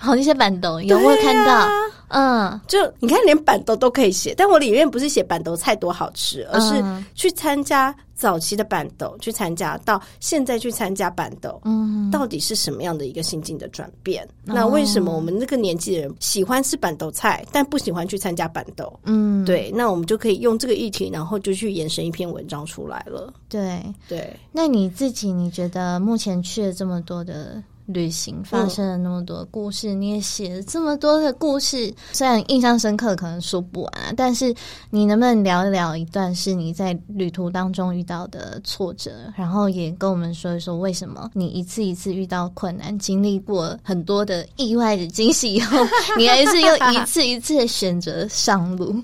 [0.00, 1.68] 好那些板豆有没有看到，
[2.08, 14.26] 嗯，就你看连板豆都可以写，但我里面不是写板豆菜多好吃，而是嗯去参加早期的板豆，去参加到现在去参加板豆，嗯，到底是什么样的一个心境的转变？
[14.42, 18.92] 那为什么我们那个年纪的人喜欢吃板豆菜，但不喜欢去参加板豆？
[19.04, 23.32] 嗯，对，那我们就可以用这个议题，然后就去延伸一篇文章出来了。
[23.48, 23.80] 对。
[24.08, 34.54] 对，那你自己，你觉得目前去了这么多的旅行，发生了那么多故事，你也写了这么多的故事，虽然印象深刻，可能说不完啊，但是
[34.90, 45.78] 你能不能聊一聊一段是你在旅途当中遇到的挫折，然后也跟我们说一说为什么你一次一次遇到困难，经历过很多的意外的惊喜以后，
[46.16, 48.94] 你还是又一次一次的选择上路？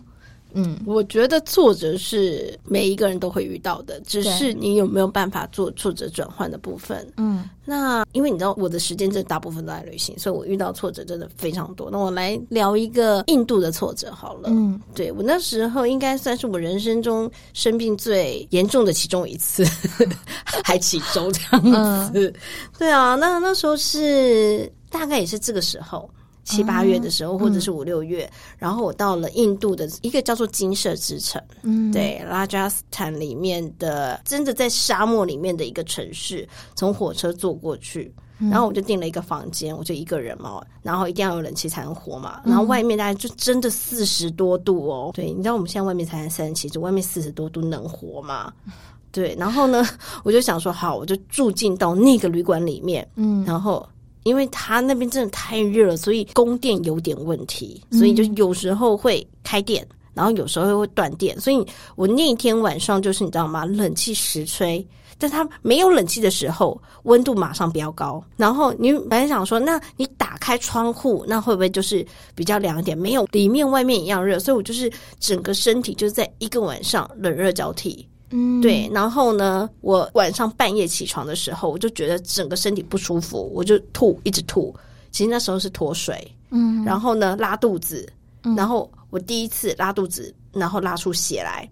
[0.56, 7.06] 嗯我觉得挫折是每一个人都会遇到的，只是你有没有办法做挫折转换的部分。
[7.18, 11.90] 嗯那因为你知道我的时间真的大部分都在旅行，所以我遇到挫折真的非常多。
[11.90, 14.48] 那我来聊一个印度的挫折好了。
[14.52, 19.64] 嗯对我那时候应该算是我人生中生病最严重的其中一次，
[20.64, 22.32] 还其中这样子。
[22.78, 26.08] 对啊，那那时候是大概也是这个时候。
[26.46, 48.52] 七八月的时候，或者是五六月，然后我到了印度的一个叫做金色之城，嗯，对，拉加斯坦里面的，真的在沙漠里面的一个城市，从火车坐过去，然后我就订了一个房间，我就一个人嘛，然后一定要有冷气才能活嘛，然后外面大概就真的四十多度哦，对，你知道我们现在外面才三十七度，外面四十多度能活吗？
[49.12, 49.82] 对，然后呢，
[50.22, 53.42] 我就想说，好，我就住进到那个旅馆里面，嗯。
[53.46, 53.88] 然后
[54.26, 63.64] 因为他那边真的太热了，所以供电有点问题，所以就有时候会开电，然后有时候会断电，所以我那一天晚上就是你知道吗？
[63.64, 64.84] 冷气实吹。
[65.18, 68.22] 但它没有冷气的时候，温度马上飙高。
[68.36, 72.98] 然后你本来想说，那你打开窗户，那会不会就是比较凉一点？
[72.98, 78.06] 没有，里面外面一样热，所以我就是整个身体就是在一个晚上冷热交替。
[78.30, 84.74] 嗯，对，然后呢，我晚上半夜起床的时候，我就觉得整个身体不舒服，我就吐，一直吐。
[85.12, 88.06] 其实那时候是脱水，嗯，然后呢拉肚子，
[88.42, 91.68] 嗯然后我第一次拉肚子，然后拉出血来。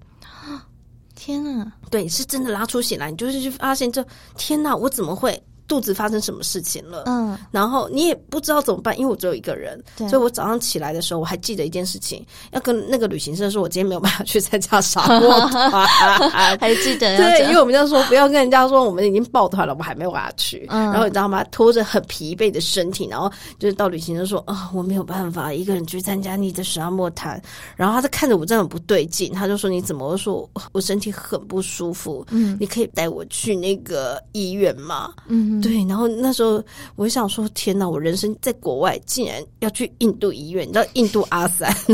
[1.17, 4.05] 天呐，对，是真的拉出血来，你就是去发现这
[4.37, 15.87] 天哪，我怎么会肚子发生什么事情了，嗯，然后你也不知道怎么办，因为我只有一个人，对所以我早上起来的时候，我还记得一件事情，要跟那个旅行社说，我今天没有办法去参加沙漠团。
[16.61, 20.67] 还记得 要对，因为我们就说不要跟人家说我们已经报团了，我还没有办法去。
[20.71, 21.43] 嗯然后你知道吗？
[21.51, 27.41] 拖着很疲惫的身体，然后就是到旅行社说啊、我没有办法一个人去参加你的沙漠团。
[27.77, 30.05] 然后他就看着我，这样很不对劲，他就说你怎么？
[30.07, 35.13] 我说我身体很不舒服，嗯你可以带我去那个医院吗？
[35.29, 36.63] 嗯，对，然后那时候
[36.97, 37.89] 我就想说，天哪！
[37.89, 41.73] 我人生在国外竟然要去印度医院，你知道印度阿三，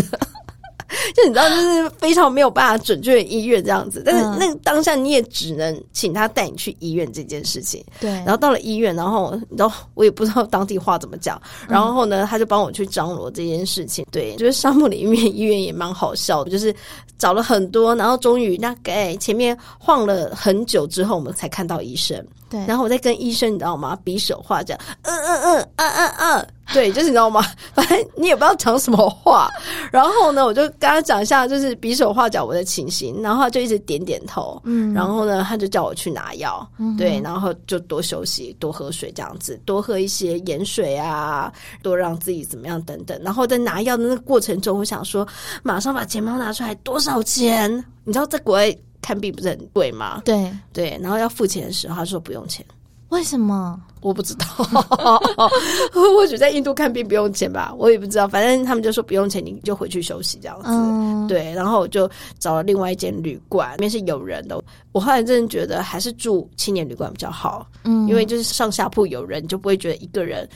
[1.15, 4.03] 就你知道，就是非常没有办法准确的医院这样子。
[4.05, 7.85] 但是嗯那个当下你也只能请他带你去医院这件事情。
[8.01, 14.05] 对，然后到了医院，然后你知道我也不知道当地话怎么讲，然后呢，他就帮我去张罗这件事情。
[14.11, 16.75] 对，就是沙漠里面医院也蛮好笑的，就是
[17.19, 22.25] 找了很多，然后终于大概前面晃了很久之后，我们才看到医生。
[22.51, 23.97] 对，然后我在跟医生，你知道吗？
[24.03, 27.41] 比手画脚，嗯嗯嗯嗯嗯嗯，对，就是你知道吗？
[27.73, 29.49] 反正你也不知道讲什么话。
[29.93, 34.61] 然后呢，我就跟他讲一下，就是比手画脚我的情形，然后他就一直点点头。
[34.65, 43.17] 嗯，然后呢，他就叫我去拿药，嗯哼对，然后就多休息，多喝水，这样子，多喝一些盐水啊，多让自己怎么样等等。
[43.23, 45.25] 然后在拿药的那个过程中，我想说，
[45.63, 47.73] 马上把钱包拿出来，多少钱？
[48.03, 50.23] 你知道在国外看病不是很贵吗？
[50.25, 52.65] 对，对，然后要付钱的时候，他说不用钱。
[53.11, 53.81] 为什么？
[54.03, 54.47] 我不知道，
[55.93, 58.29] 或许在印度看病不用钱吧，我也不知道。
[58.29, 60.69] 反正他们就说不用钱，你就回去休息这样子。
[60.69, 64.63] 嗯，对，然后我就找了另外一间旅馆，里面是有人的。
[64.93, 70.49] 我后来真的觉得还是住青年旅馆比较好，嗯，因为就是上下铺有人，你就不会觉得一个人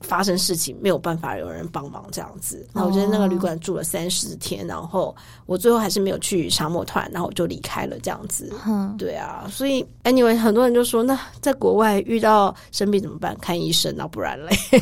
[0.00, 2.66] 发生事情没有办法有人帮忙这样子。
[2.72, 5.14] 那我觉得那个旅馆住了三十天，然后
[5.46, 8.52] 我最后还是没有去沙漠团，然后我就离开了这样子。
[8.66, 13.36] 嗯，对啊，所以 anyway，很多人就说，那在国外遇到生病怎么办？
[13.40, 14.56] 看医生啊，不然嘞。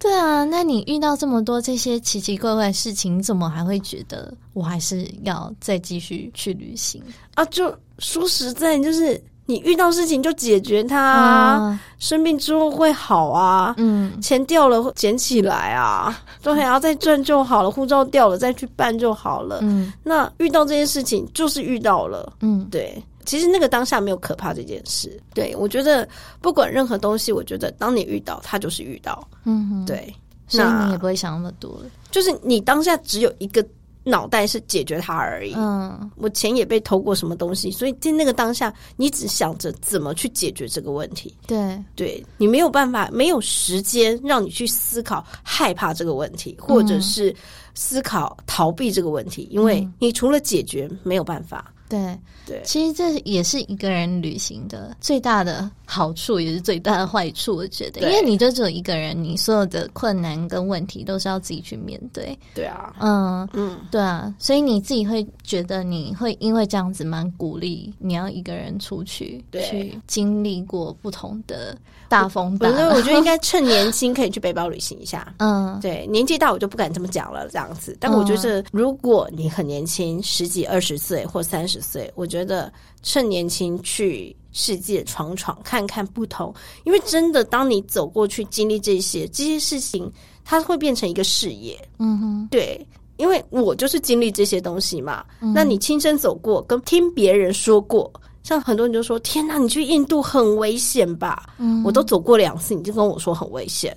[0.00, 7.02] 对啊，那你遇到这么多这些奇奇怪怪的事情，你怎么还会觉得我还是要再继续去旅行？
[7.34, 13.74] 啊，就说实在，就是你遇到事情就解决它、啊，啊，生病之后会好啊。
[13.78, 17.70] 嗯钱掉了捡起来啊， 都还要，再赚就好了。
[17.70, 19.60] 护照掉了再去办就好了。
[19.62, 23.02] 嗯那遇到这件事情就是遇到了，嗯，对。
[23.24, 26.06] 其实那个当下没有可怕这件事，对我觉得
[26.42, 30.14] 不管任何东西，我觉得当你遇到它就是遇到，嗯，，对。
[30.50, 31.84] 所以你也不会想那么多了。
[32.10, 33.62] 就是你当下只有一个
[34.08, 35.54] 脑袋是解决它而已。
[35.56, 41.34] 嗯我钱也被偷过什么东西，所以在那个当下，你只想着怎么去解决这个问题。
[41.46, 47.34] 对，对你没有办法，没有时间让你去思考害怕这个问题，或者是
[47.74, 51.72] 思考逃避这个问题，因为嗯你除了解决没有办法。
[51.88, 57.56] 对，对，其实这也是一个人旅行的最大的好处，也是最大的坏处。
[57.56, 62.38] 我觉得，因对为你就只有一个人，你所有的困难跟问题都是要自己去面对。
[62.54, 71.74] 对啊，嗯，嗯，对啊，所以你自己会觉得你会因为这样子蛮鼓励你要一个人出去，对去经历过不同的
[72.06, 72.76] 大风我大浪。
[72.76, 75.32] 觉得我觉得应该趁年轻可以去背包旅行一下。
[75.40, 77.96] 嗯对，年纪大我就不敢这么讲了，这样子。
[77.98, 82.70] 但我觉得，如果你很年轻，十几、二十岁或三十岁，我觉得
[83.02, 86.52] 趁年轻去世界闯闯，看看不同。
[86.84, 90.10] 因为真的，当你走过去经历这些这些事情，
[90.44, 91.78] 它会变成一个事业。
[92.00, 92.84] 嗯哼，对，
[93.18, 95.24] 因为我就是经历这些东西嘛。
[95.40, 98.12] 嗯那你亲身走过，跟听别人说过。
[98.44, 103.94] 像很多人就说：“天哪，你去印度很危险吧？”嗯我都走过两次，你就跟我说很危险。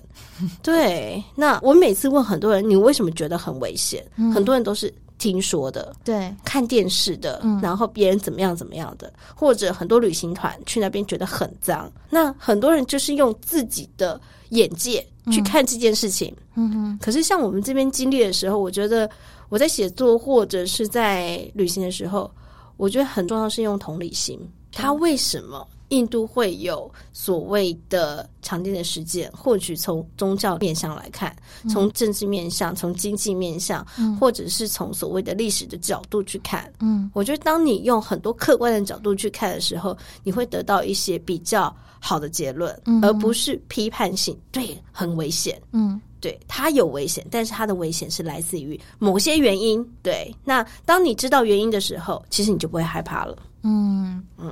[0.62, 4.04] 对，那我每次问很多人，你为什么觉得很危险？
[4.16, 4.92] 嗯很多人都是
[5.22, 11.90] 听说的、对，看电视的，嗯然后别人怎么样怎么样的，或者很多旅行团去那边觉得很脏。
[12.10, 16.34] 那很多人就是用自己的眼界去看这件事情。
[16.56, 19.08] 嗯哼，可是像我们这边经历的时候，我觉得
[19.48, 22.28] 我在写作或者是在旅行的时候，
[22.76, 24.36] 我觉得很重要是用同理心。
[24.72, 29.30] 他为什么印度会有所谓的常见的实践？
[29.32, 31.34] 或许从宗教面向来看，
[31.68, 36.72] 从政治面向，从经济面向，嗯或者是从所谓的历史的角度去看。
[36.80, 44.36] 嗯我觉得，当你用很多客观的角度去看的时候，你会得到一些比较好的结论，嗯而不是批判性。
[44.50, 45.60] 对，很危险。
[45.72, 49.84] 嗯对，它有危险，但是它的危险是来自于某些原因。
[50.02, 53.36] 对，那当你知道原因的时候，其实你就不会害怕了。
[53.64, 54.51] 嗯嗯，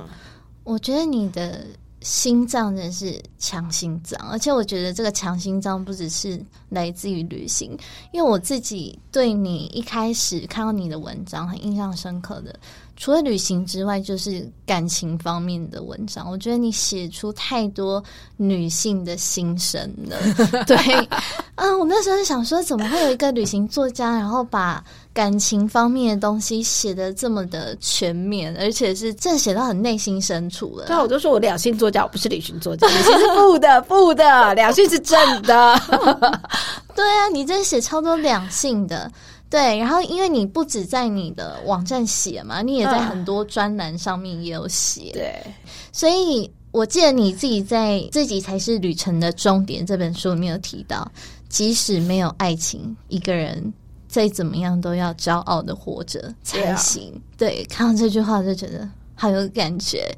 [0.81, 1.65] 觉得你的
[2.01, 7.77] 心脏真是强心脏，而且我觉得这个强心脏不只是来自于旅行，
[8.11, 12.59] 因为我自己对你一开始看到你的文章很印象深刻的，
[13.01, 16.29] 除了旅行之外，就是感情方面的文章。
[16.29, 18.03] 我觉得你写出太多
[18.37, 20.15] 女性的心声了。
[20.65, 20.77] 对，
[21.55, 24.83] 啊，我那时候想说，怎么会有一个旅行作家，然后把
[25.15, 30.85] 感情方面的东西写的这么的全面，而且是正写到很内心深处了。
[30.85, 35.75] 对啊，我都说我两性作家，我不是旅行作家，两性是负的， 负的，两性是正的。
[36.95, 39.11] 对啊，你真写超多两性的。
[39.51, 45.11] 对，然后因为你不止在你的网站写嘛，你也在很多专栏上面也有写。
[45.11, 45.43] 对，
[45.91, 51.05] 所以我记得你自己在《自己才是旅程的终点》这本书里面有提到，
[51.49, 53.73] 即使没有爱情，一个人
[54.07, 57.21] 再怎么样都要骄傲的活着才行。
[57.37, 60.09] 对，看到这句话就觉得好有感觉，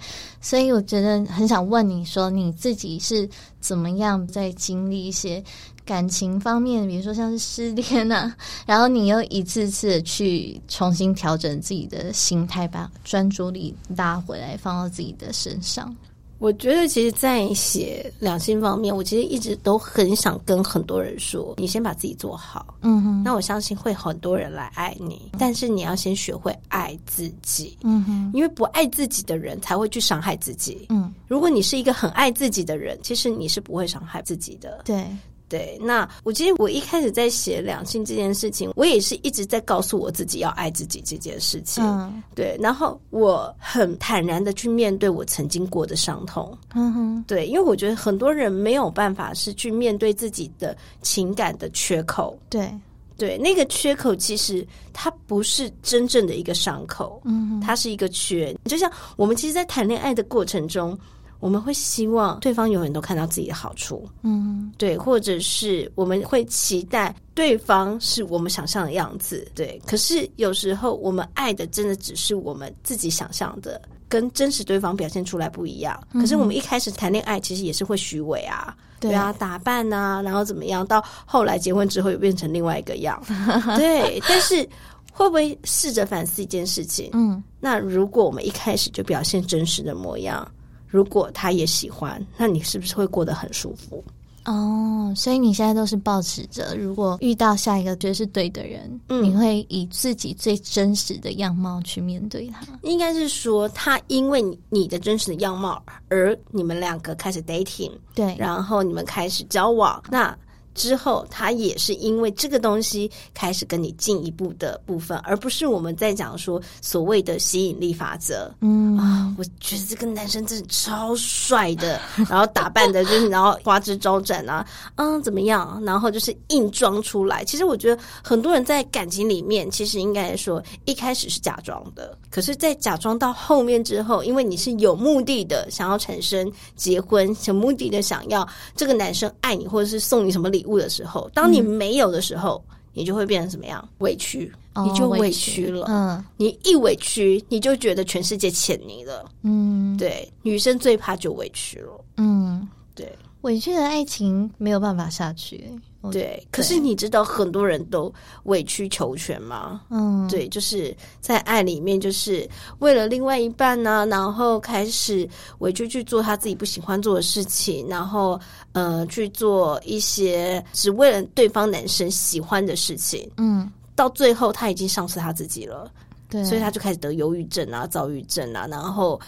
[0.42, 3.28] 所以我觉得很想问你说，你自己是
[3.60, 5.44] 怎么样在经历一些。
[5.86, 15.96] 感情方面，比如说像是失恋啊， 然后你又一次次的去重新调整自己的心态，把专注力拉回来，放到自己的身上。
[16.40, 25.32] 我觉得，其实，在写两性方面，我其实一直都很想跟很多人说：，你先把自己做好，嗯哼，那我相信会很多人来爱你。
[25.40, 30.86] 但是你要先学会爱自己，嗯哼，因为不爱自己的人才会去伤害自己。
[30.90, 34.82] 嗯，如果你是一个很爱自己的人，其实你是不会伤害自己的。
[34.84, 35.08] 对。
[35.54, 41.84] 对，那我其实我一开始在写两性这件事情，我也是一直在告诉我自己要爱自己这件事情。
[41.84, 46.58] 嗯，对，然后我很坦然的去面对我曾经过的伤痛。
[46.74, 52.36] 嗯哼，对，因为我觉得很多人没有办法是去面对自己的情感的缺口。
[52.50, 52.74] 对，
[53.16, 58.58] 对，那个缺口其实它不是真正的一个伤口，嗯，它是一个缺。
[58.66, 60.98] 就像我们其实，在谈恋爱的过程中。
[61.44, 69.78] 我们会希望对方永远都看到自己的好处，嗯，对，或者是我们会期待对方是我们想象的样子，对。
[69.86, 76.02] 可是有时候我们爱的真的只是我们自己想象的，跟真实对方表现出来不一样。
[76.14, 83.22] 可是我们一开始谈恋爱，其实也是会虚伪啊，对啊，打扮啊，然后怎么样，到后来结婚之后又变成另外一个样，
[83.76, 84.18] 对。
[84.30, 84.66] 但是
[85.12, 87.10] 会不会试着反思一件事情？
[87.12, 90.50] 嗯，那如果我们一开始就表现真实的模样？
[90.94, 94.04] 如果他也喜欢，那你是不是会过得很舒服？
[94.46, 102.64] 哦，所以你现在都是保持着，如果遇到下一个觉得是对的人，你会以自己最真实的样貌去面对他。
[102.84, 104.40] 应该是说，他因为
[104.70, 110.38] 你的真实的样貌，而你们两个开始 dating，对，然后你们开始交往，那。
[110.74, 118.52] 之后，他也是因为这个东西开始跟你进一步的部分，而不是我们在讲说所谓的吸引力法则。
[118.62, 124.66] 嗯啊，我觉得这个男生真的超帅的， 然后打扮的就是然后花枝招展啊，
[124.96, 125.82] 嗯，怎么样？
[125.86, 127.44] 然后就是硬装出来。
[127.46, 140.63] 其实我觉得很多人在感情里面，其实应该说一开始是假装的，可是，在假装到后面之后，因为你是有目的的想要产生结婚，有目的的想要这个男生爱你，或者是送你什么礼。
[140.66, 143.88] 物的时候，当你没有的时候，你就会变成什么样？
[144.00, 144.52] 委屈，
[144.84, 145.86] 你就委屈了。
[145.90, 149.26] 嗯，你一委屈，你就觉得全世界欠你了。
[149.42, 152.06] 嗯，对，女生最怕就委屈了。
[152.18, 153.12] 嗯，对，
[153.42, 155.70] 委屈的爱情没有办法下去。
[156.12, 159.84] 对，可是你知道很多人都委曲求全吗？
[159.90, 162.46] 嗯，对，就是在爱里面，就是
[162.80, 165.26] 为了另外一半呢，然后开始
[165.60, 168.38] 委屈去做他自己不喜欢做的事情，然后
[168.74, 173.28] 呃去做一些只为了对方男生喜欢的事情。
[173.38, 175.90] 嗯，到最后他已经丧失他自己了，
[176.30, 179.20] 对，所以他就开始得忧郁症啊、躁郁症啊，然后。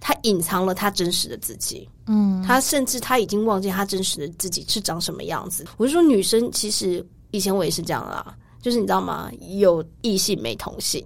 [0.00, 5.64] 他隐藏了他真实的自己，嗯，他甚至他已经忘记他真实的自己是长什么样子。
[5.76, 9.30] 我就说，女生其实以前我也是这样啊，就是你知道吗？
[9.58, 11.04] 有异性没同性，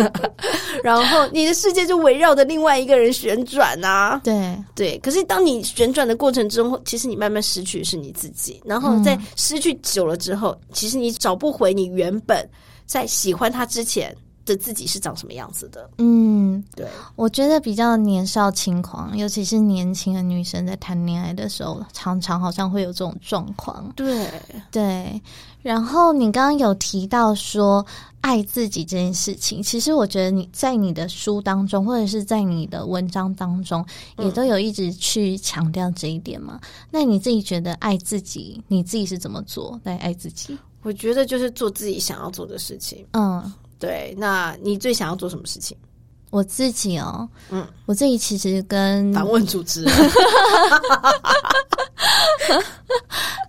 [0.82, 4.20] 然后你的世界就围绕着另外一个人旋转啊。
[4.24, 12.48] 对对，可是当你旋转的过程中，其实你慢慢失去是你自己，然后在失去久了之后，其实你找不回你原本
[12.86, 14.14] 在喜欢他之前。
[14.46, 15.88] 的自己是长什么样子的？
[15.96, 16.33] 嗯，
[16.74, 16.86] 对，
[17.16, 23.92] 我觉得比较年少轻狂，尤其是年轻的女生在谈恋爱的时候，常常好像会有这种状况。
[23.96, 24.28] 对
[24.70, 25.22] 对，
[25.62, 27.84] 然后你刚刚有提到说
[28.20, 33.84] 爱自己这件事情，其实我觉得你在你的书当中，或者是在你的文章当中，
[34.18, 36.60] 也都有一直去强调这一点嘛。
[36.90, 40.58] 那你自己觉得爱自己，你自己是怎么做来爱自己？
[40.82, 43.06] 我觉得就是做自己想要做的事情。
[43.12, 43.52] 嗯。
[43.76, 45.76] 对，那你最想要做什么事情？
[46.34, 49.94] 我自己哦，嗯，我自己其实跟反问主持人，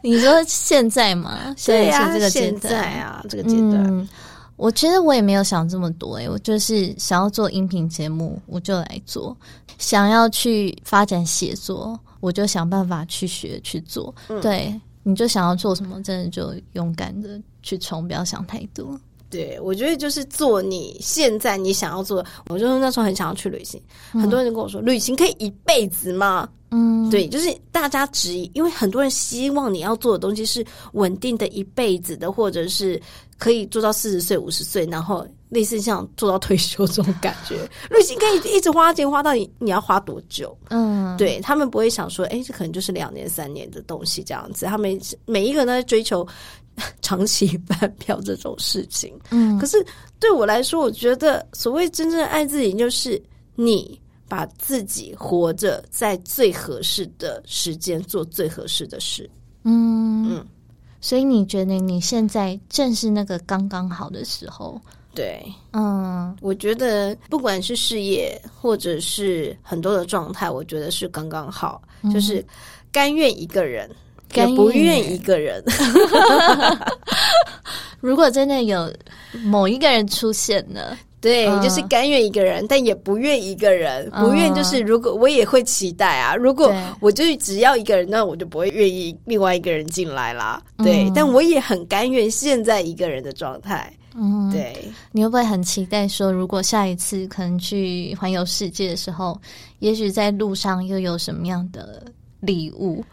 [0.04, 1.56] 你说现在吗？
[1.66, 4.08] 对呀，现在啊，这个阶段，
[4.56, 9.36] 我觉得我也没有想这么多诶、我就是想要做音频节目，我就来做；
[9.80, 14.14] 想要去发展写作，我就想办法去学去做。
[14.28, 18.96] 嗯对，你就想要做什么，真的就勇敢的去冲，不要想太多。
[19.30, 22.30] 对，我觉得就是做你现在你想要做的。
[22.48, 26.48] 我就是那时候很想要去旅行，很多人跟我说，旅行可以一辈子吗？
[26.72, 33.02] 嗯，对，就是大家质疑，因为很多人希望你要做的东西是稳定的一辈子的，或者是
[33.38, 37.56] 可以做到四十岁、五十岁，然后类似像做到退休这种感觉。
[37.90, 40.58] 旅行可以一直花钱，花到你你要花多久？
[40.70, 44.66] 嗯，对他们不会想说，哎，这可能就是两年、三年的东西这样子。
[44.66, 46.28] 他们每一个人都在追求
[47.02, 49.14] 长期饭票这种事情。
[49.32, 49.86] 嗯，可是
[50.20, 53.22] 对我来说，我觉得所谓真正爱自己，就是
[53.56, 59.30] 你把自己活着在最合适的时间做最合适的事。
[59.64, 60.32] 嗯。
[60.32, 60.46] 嗯。
[61.02, 64.82] 所以你觉得你现在正是那个刚刚好的时候？
[65.14, 66.36] 对，嗯。
[66.42, 72.44] 我觉得不管是事业或者是很多的状态，我觉得是刚刚好，就是
[72.92, 73.96] 甘愿一个人，甘
[74.36, 75.64] 也不愿愿一个人。
[78.02, 78.92] 如果真的有
[79.44, 84.08] 某一个人出现了，对，嗯就是甘愿一个人，但也不愿一个人。
[84.14, 90.62] 嗯不愿就是如果我也会期待啊，如果我就只要一个人，那我就不会愿意另外一个人进来啦。
[90.78, 91.12] 对，嗯。
[91.16, 93.92] 但我也很甘愿现在一个人的状态。
[94.18, 94.74] 嗯，，对，
[95.12, 99.38] 你会不会很期待说，如果下一次可能去环游世界的时候，
[99.80, 102.02] 也许在路上又有什么样的
[102.46, 103.04] 礼物？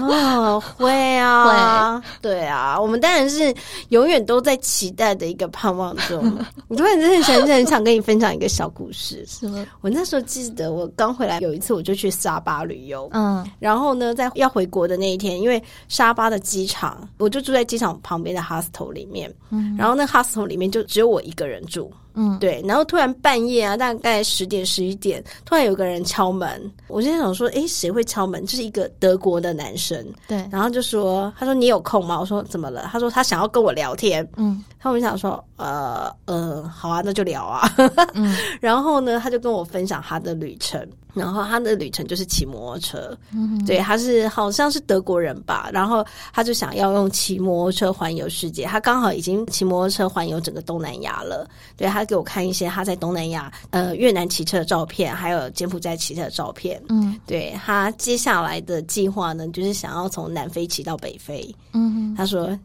[0.00, 3.54] 哦，会啊， 对啊，我们当然是
[3.90, 6.38] 永远都在期待的一个盼望中。
[6.68, 9.22] 我突然真的很很想跟你分享一个小故事。
[9.26, 9.66] 什么？
[9.82, 13.08] 我那时候记得，我刚回来有一次，我就去沙巴旅游。
[13.12, 19.30] 嗯然后呢，在要回国的那一天，因为沙巴的机场，我就住在机场旁边的 hostel 里面。
[19.50, 21.92] 嗯然后那 hostel 里面就只有我一个人住。
[22.14, 28.44] 嗯，对，然后突然半夜啊，大概十点十一点，突然有个人敲门，我就在想说，诶，谁会敲门？
[28.46, 32.18] 就是一个德国的男生，对，然后就说，他说你有空吗？
[32.18, 32.88] 我说怎么了？
[32.90, 34.26] 他说他想要跟我聊天。
[34.36, 37.66] 嗯他们想说，呃呃，好啊，那就聊啊。
[38.12, 43.16] 嗯 然后呢，他就跟我分享他的旅程，然后他的旅程就是骑摩托车。
[43.32, 51.48] 嗯，对，他是好像是德国人吧，然后他就想要用骑摩托车环游世界，他刚好已经骑摩托车环游整个东南亚了。
[51.76, 56.82] 对他给我看一些他在东南亚呃越南骑车的照片，还有柬埔寨骑车的照片。
[56.88, 61.54] 嗯对他接下来的计划呢，就是想要从南非骑到北非。
[61.72, 62.56] 嗯，他说：“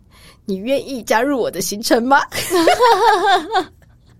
[0.45, 2.20] 你愿意加入我的行程吗？”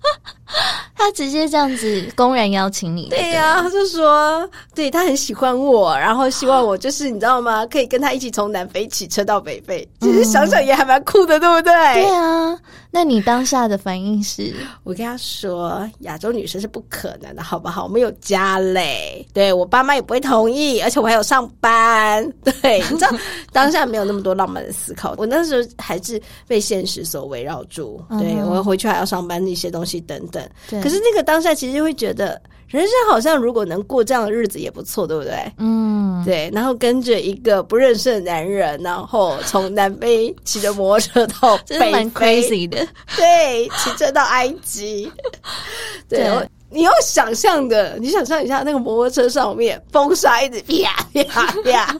[0.95, 7.66] 他直接这样子公然邀请你，对呀、他就说，对他很喜欢我，然后希望我就是你知道吗？
[7.68, 9.88] 可以跟他一起从南非骑车到北非。
[10.02, 11.74] 其实想想也还蛮酷的，对不对？
[11.93, 12.58] 对啊，
[12.92, 14.54] 那你当下的反应是？
[14.84, 17.84] 我跟他说，亚洲女生是不可能的，好不好？
[17.84, 22.28] 我们有家嘞，对我爸妈也不会同意，而且我还有上班。
[22.44, 23.10] 对，你知道
[23.52, 28.04] 当下没有那么多浪漫的思考，我那时候还是被现实所围绕住。
[28.18, 30.44] 对我回去还要上班，那些东西等等。
[30.70, 35.52] 对，可是那个当下其实会觉得，人生好像如果能过这样的日子也不错，对不对？
[35.58, 35.99] 嗯，
[36.30, 45.12] 对，然后跟着一个不认识的男人，然后从南非骑着摩托车到北 真的蛮非，crazy 的，对，骑车到埃及，
[46.08, 46.20] 对。
[46.20, 52.00] 对你要想象的，你想象一下，那个摩托车上面风沙一直啪啪啪，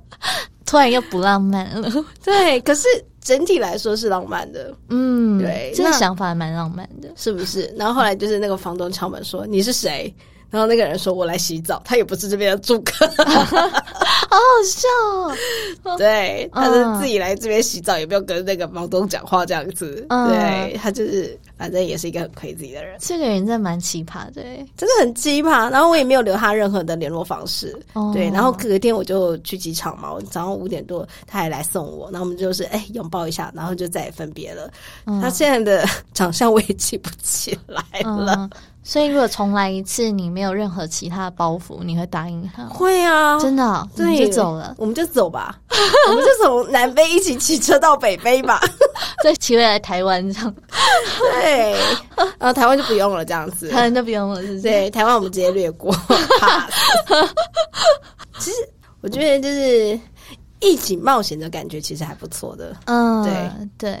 [0.64, 1.92] 突然又不浪漫了。
[2.24, 2.58] 对。
[2.62, 2.88] 可是
[3.20, 7.10] 整体来说是浪漫的，嗯，这个对那想法蛮浪漫的。
[7.14, 7.70] 是不是？
[7.76, 10.10] 然后后来就是那个房东敲门说：“你是谁？”
[10.50, 15.36] 然后那个人说：“我来洗澡。”他也不是这边的住客， 好好笑哦。
[15.98, 20.04] 对，他嗯是自己来这边洗澡，也没有跟那个房东讲话这样子。
[20.08, 25.70] 嗯对他就是，反正也是一个很 crazy 的人，这个人真的蛮奇葩的欸，真的很奇葩。
[25.70, 27.76] 然后我也没有留他任何的联络方式。
[27.94, 34.70] 哦对，然后隔天我就去机场嘛，我早上五点多他还来送我，然后我们就是哎拥抱一下，然后就再也分别了。
[35.06, 38.34] 嗯他现在的 长相我也记不起来了。
[38.38, 38.50] 嗯，
[38.88, 42.68] 所以如果重来一次，你没有任何其他包袱，你会答应他吗？
[42.72, 45.58] 会啊，真的哦，对你就走了，我们就走吧，
[46.08, 48.60] 我们就从南非一起骑车到北非吧。
[49.24, 50.54] 再骑回来台湾这样，
[51.32, 51.72] 对，
[52.38, 53.68] 然后台湾就不用了，这样子。
[53.70, 54.62] 台湾就不用了，是不是？
[54.62, 55.92] 对，台湾我们直接略过。
[58.38, 58.56] 其实
[59.00, 59.98] 我觉得就是
[60.66, 62.76] 一起冒险的感觉，其实还不错的。
[62.86, 64.00] 嗯，对对。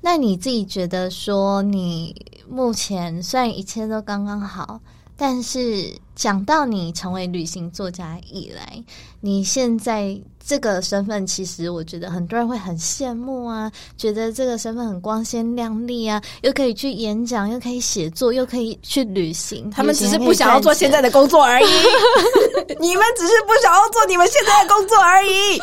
[0.00, 2.14] 那你自己觉得说，你
[2.48, 4.80] 目前虽然一切都刚刚好，
[5.16, 8.82] 但是讲到你成为旅行作家以来，
[9.20, 19.70] 你现在这个身份，其实我觉得很多人会很羡慕啊，觉得这个身份很光鲜亮丽啊，又可以去演讲，又可以写作，又可以去旅行。
[19.70, 21.64] 他们只是不想要做现在的工作而已。
[22.80, 25.60] 你们只是不想要做你们现在的工作而已。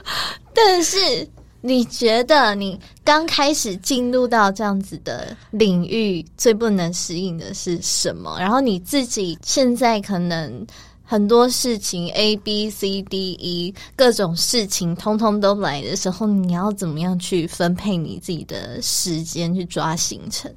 [0.54, 1.26] 但是。
[1.62, 8.38] 你觉得你刚开始进入到这样子的领域，最不能适应的是什么？
[8.38, 10.66] 然后你自己现在可能
[11.04, 20.50] 很多事情 A B C D E 各种事情通通都来的时候，你要怎么样去分配你自己的时间去抓行程？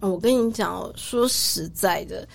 [0.00, 2.26] 我跟你讲，说实在的。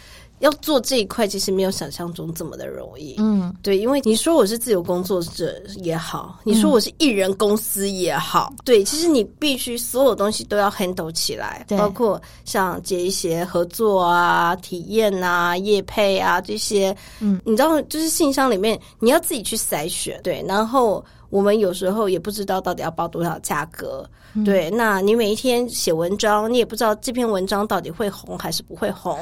[0.42, 3.16] 要做这一块，其实没有想象中这么的容易。
[3.20, 16.96] 嗯，对，因为你说我是自由工作者也好，你说我是艺人公司也好，对，其实你必须所有东西都要 handle 起来，包括像接一些合作啊、体验啊、业配啊这些。
[17.20, 24.04] 嗯，你知道，就是信箱里面你要自己去筛选，对，然后我们有时候也不知道到底要报多少价格，
[24.44, 29.20] 对，那你每一天写文章，你也不知道这篇文章到底会红还是不会红。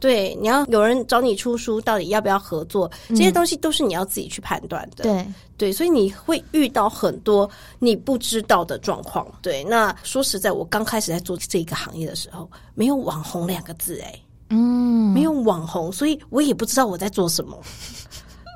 [0.00, 2.90] 对，你要有人找你出书，到底要不要合作？
[3.08, 5.02] 这些东西都是你要自己去判断的。
[5.02, 5.26] 对
[5.56, 9.26] 对，所以你会遇到很多你不知道的状况。
[9.42, 14.14] 对，那说实在，我刚开始在做这个行业的时候，没有网红两个字，哎，
[14.50, 17.58] 嗯，没有网红，所以我也不知道我在做什么。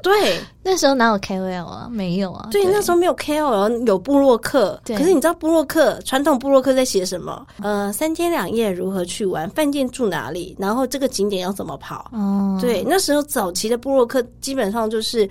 [0.02, 1.88] 对，那时候哪有 KOL 啊？
[1.90, 2.48] 没有啊。
[2.50, 4.80] 对，那时候没有 KOL，有布洛克。
[4.86, 7.46] 可是你知道布洛克传统布洛克在写什么？
[7.62, 9.48] 呃，三天两夜如何去玩？
[9.50, 10.56] 饭店住哪里？
[10.58, 12.10] 然后这个景点要怎么跑？
[12.12, 15.28] 哦，对，那时候早期的布洛克基本上就是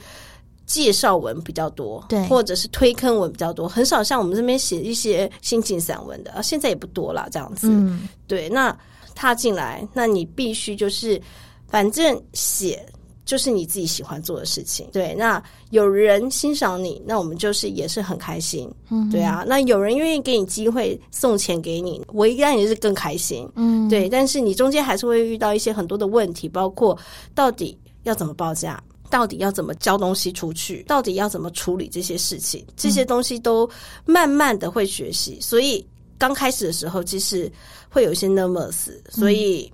[0.65, 6.41] 介绍文比较多，对，或者是推坑文比较多，很少像我们这边写一些心情散文的。
[6.41, 7.67] 现在也不多了，这样子。
[7.69, 8.47] 嗯，对。
[8.47, 8.75] 那
[9.15, 11.21] 踏进来，那你必须就是
[11.67, 12.85] 反正写。
[13.31, 15.15] 就是你自己喜欢做的事情，对。
[15.15, 19.45] 那有人欣赏你，那我们就是也是很开心，嗯，对啊。
[19.47, 24.09] 那有人愿意给你机会送钱给你，我应该也是更开心，嗯，对。
[24.09, 26.97] 但是你中间还是会遇到一些很多的问题，包括
[27.33, 33.65] 到底要怎么报价，到底要怎么交东西出去，到底要怎么处理这些事情，这些东西都
[34.05, 35.39] 慢慢的会学习。
[35.39, 37.49] 所以刚开始的时候，其实
[37.89, 39.71] 会有一些 nervous，所以。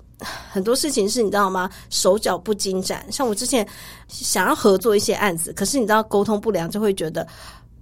[0.51, 1.69] 很多事情是你知道吗？
[1.89, 3.05] 手脚不精湛。
[3.11, 3.67] 像我之前
[4.07, 7.27] 想要合作一些案子，可是你知道沟通不良，就会觉得，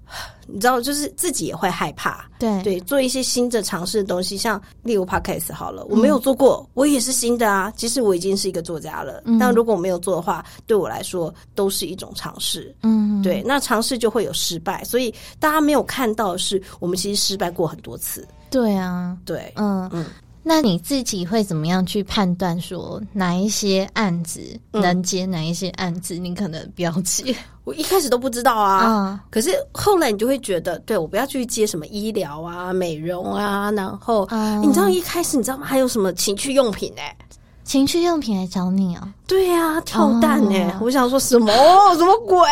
[0.45, 2.29] 你知道，就是自己也会害怕。
[2.37, 7.71] 对对，做一些新的尝试的东西，像例如 podcast 好了，我没有做过，我也是新的啊。
[7.77, 12.75] 其实我已经是一个作家了，但如果我没有做的话，对我来说都是一种尝试。
[12.83, 18.27] 嗯，对，那尝试就会有失败，所以大家没有看到的是，我们其实失败过很多次。
[18.51, 20.05] 对啊，对，嗯嗯。
[20.47, 24.41] 那你自己会怎么样去判断说哪一些案子
[24.71, 27.35] 能接，哪一些案子你可能不要接？
[27.63, 34.27] 我一开始都不知道啊，可是后来你就会觉得，对我不要去接什么医疗啊、美容啊，然后
[34.61, 35.65] 你知道一开始你知道吗？
[35.65, 37.15] 还有什么情趣用品哎？
[37.63, 39.09] 情趣用品来找你啊？
[39.25, 40.77] 对呀，跳蛋哎！
[40.79, 41.51] 我想说什么？
[41.97, 42.47] 什么鬼？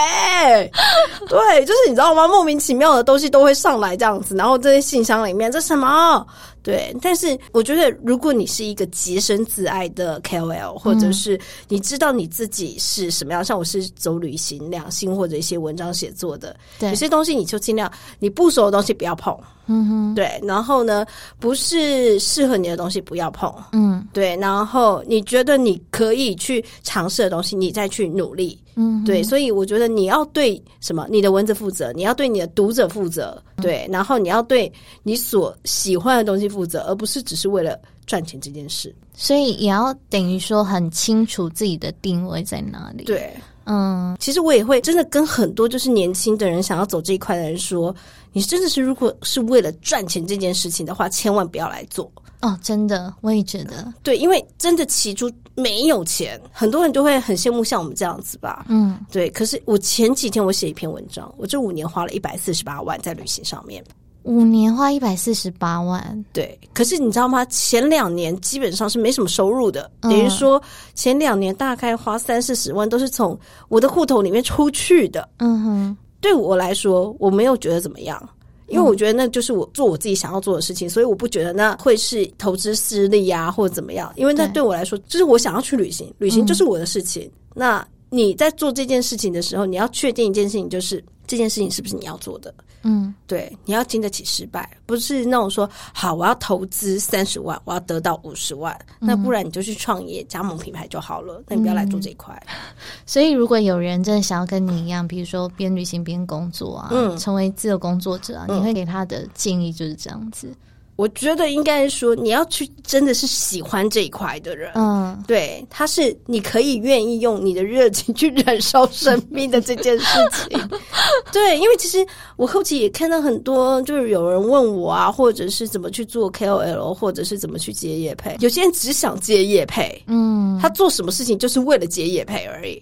[1.30, 2.28] 对，就是你知道吗？
[2.28, 6.26] 莫名其妙的东西都会上来这样子，然后这些信箱里面这什么？
[6.64, 11.38] 对，但是我觉得，如果你是一个洁身自爱的 KOL，或者是
[11.68, 19.38] 你知道你自己是什么样，像我是走旅行、两性或者一些文章写作的，有些东西你就尽量你不熟的东西不要碰，
[19.68, 21.05] 嗯哼，对，然后呢，
[21.38, 28.57] 不是适合你的东西不要碰，嗯，对，然后你觉得你可以去尝试的东西，你再去努力。
[28.76, 34.71] 嗯，对，所以我觉得你要对什么你的文字负责，你要对你的读者负责，对，然后你要对
[35.03, 38.93] 你所喜欢的东西负责，而不是只是为了赚钱这件事。
[39.15, 43.03] 所以也要等于说很清楚自己的定位在哪里。
[43.03, 43.32] 对，
[43.65, 47.95] 嗯，其实我也会真的跟很多就是年轻的人想要走这一块的人说，
[48.32, 52.11] 你真的是如果是为了赚钱这件事情的话，千万不要来做。
[52.44, 58.66] 哦，真的，我也觉得，对，因为真的起初没有钱，很多人都会很羡慕像我们这样子吧。
[58.68, 59.30] 嗯，对。
[59.30, 63.82] 可是我前几天我写一篇文章，我这五年花了一百四十八万在旅行上面。
[64.24, 66.60] 五年花一百四十八万，对。
[66.74, 67.46] 可是你知道吗？
[67.46, 70.62] 前两年基本上是没什么收入的，等于说
[70.96, 73.38] 前两年大概花三四十万都是从
[73.70, 75.28] 我的户头里面出去的。
[75.39, 78.30] 嗯哼，对我来说，我没有觉得怎么样。
[78.68, 84.11] 因为我觉得那就是我做我自己想要做的事情，所以我不觉得那会是投资失利啊，或者怎么样。
[84.16, 87.30] 因为那对我来说，就是我想要去旅行，旅行就是我的事情。
[87.53, 91.03] 那你在做这件事情的时候，你要确定一件事情，就是
[91.34, 92.53] 这这件事情是不是你要做的？
[92.84, 101.41] 嗯对，你要经得起失败，不是那种说好我要投资三十万，我要得到五十万，那不然你就去创业加盟品牌就好了。
[101.47, 102.39] 那你不要来做这一块。
[103.07, 110.53] 所以，如果有人真的想要跟你一样，比如说边旅行边工作啊，嗯成为自由工作者啊，嗯你会给他的建议就是这样子。
[110.96, 114.72] 我觉得应该说，你要去真的是喜欢这一块的人。
[114.76, 120.70] 嗯对，他是你可以愿意用你的热情去燃烧生命的这件事情。
[121.32, 128.36] 对，因为其实我后期也看到很多，就是有人问我啊，或者是怎么去做 KOL，或者是怎么去接业配。
[128.39, 132.82] 有些人只想接业配，嗯，他做什么事情就是为了接业配而已。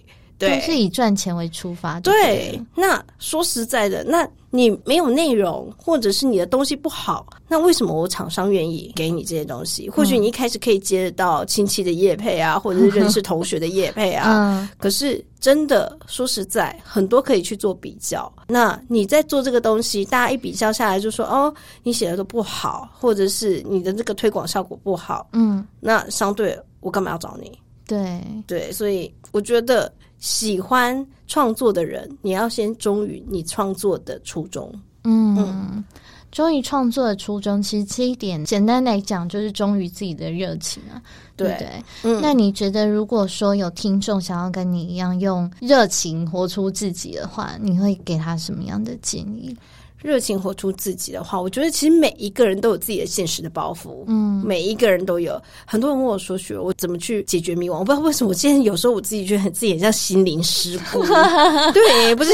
[0.60, 9.88] 是以赚钱为出发就对，那说实在的，那你没有内容，或者是你的东西不好，那为什么我厂商愿意给你这些东西？
[9.88, 14.28] 或许你一开始可以接到亲戚的业配啊，或者是认识同学的业配啊。
[14.36, 18.30] 嗯可是真的说实在，很多可以去做比较。
[18.46, 27.58] 那你在做这个东西，大家一比较下来就说哦，你写的都不好，或者是你的这个推广效果不好，嗯，那相对我干嘛要找你？
[27.86, 29.92] 对，对，所以我觉得
[30.22, 34.72] 喜欢创作的人，你要先忠于你创作的初衷。
[35.02, 35.84] 嗯。
[36.30, 40.96] 忠于创作的初衷，其实这一点简单来讲，就是忠于自己的热情啊，
[41.36, 41.68] 对不对？
[42.04, 49.54] 嗯，那你觉得，如果说有听众想要跟你一样用热情活出自己的话，你会给他什么样的建议？
[50.02, 54.04] 热情活出自己的话，我觉得其实每一个人都有自己的现实的包袱。
[54.06, 61.00] 嗯每一个人都有，很多人问我说：“学我怎么去解决迷惘？”我不知道为什么，我现在有时候我自己觉得很自己很像心灵师傅，
[61.72, 62.32] 对，不是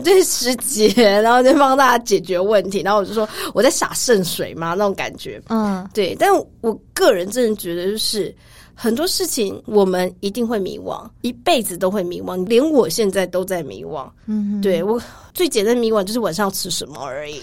[0.00, 5.40] 对师姐，然后在帮大家解决问题，然后我就说我在洒圣水嘛，那种感觉。
[5.48, 8.34] 嗯对，但我个人真的觉得，就是
[8.74, 14.08] 很多事情我们一定会迷惘，一辈子都会迷惘，连我现在都在迷惘。
[14.26, 15.00] 嗯，对我
[15.32, 17.40] 最简单的迷惘就是晚上要吃什么而已，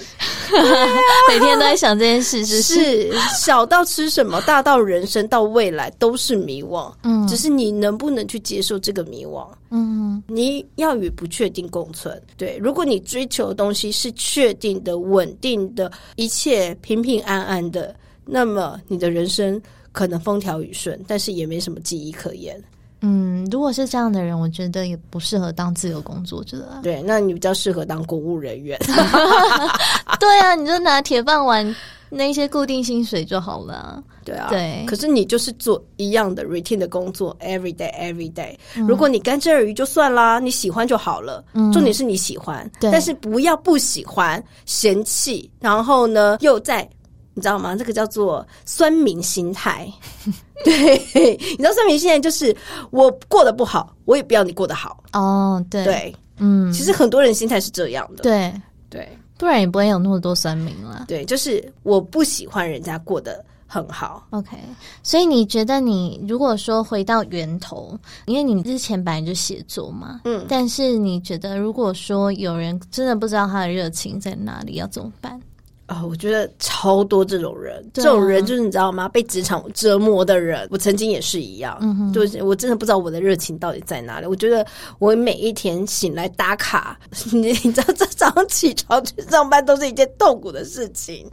[1.30, 2.74] 每天都在想这件事，是是？
[3.12, 9.48] 是小到吃什么，大到人生到未来都是迷惘，嗯只是你能不能去接受这个迷惘。
[9.74, 12.22] 嗯你要与不确定共存。
[12.36, 19.62] 对，如果你追求的东西是确定的、稳定的，一切平平安安的，那么你的人生
[19.92, 22.62] 可能风调雨顺，但是也没什么记忆可言。
[23.04, 26.82] 嗯，如果是这样的人，我觉得也不适合当自由工作者啊。
[26.84, 28.78] 对，那你比较适合当公务人员。
[30.20, 31.76] 对啊，你就拿铁饭碗
[32.12, 34.04] 那些固定薪水就好了啊。
[34.24, 38.56] 对啊，对可是你就是做一样的 routine 的工作，every day every day、
[38.88, 41.44] 如果你甘之而鱼就算啦，你喜欢就好了。
[41.54, 46.88] 嗯重点是你喜欢，但是不要不喜欢、嫌弃，然后呢又在。
[47.34, 47.76] 你知道吗？
[47.76, 49.92] 这个叫做酸民心态。
[50.64, 52.56] 对，你知道酸民心态就是
[52.92, 55.04] 我过得不好，我也不要你过得好。
[55.14, 58.22] 哦，对，对，嗯，其实很多人心态是这样的。
[58.22, 58.54] 对，
[58.90, 61.06] 对不然也不会有那么多酸民了。
[61.08, 64.28] 对，就是我不喜欢人家过得很好。
[64.30, 64.56] OK，
[65.02, 75.42] 所以你觉得你如果说回到源头，因为你之前本来就写作嘛，嗯但是你觉得如果说有人真的不知道他的热情在哪里，要怎么办？
[75.92, 79.10] 啊、我觉得超多这种人，啊这种人就是你知道吗？
[79.10, 81.78] 被职场折磨的人，我曾经也是一样。
[81.82, 84.26] 嗯就是我真的不知道我的热情到底在哪里。
[84.26, 84.66] 我觉得
[85.00, 86.98] 我每一天醒来打卡，
[87.34, 91.30] 你你知道，这早上起床去上班都是一件痛苦的事情。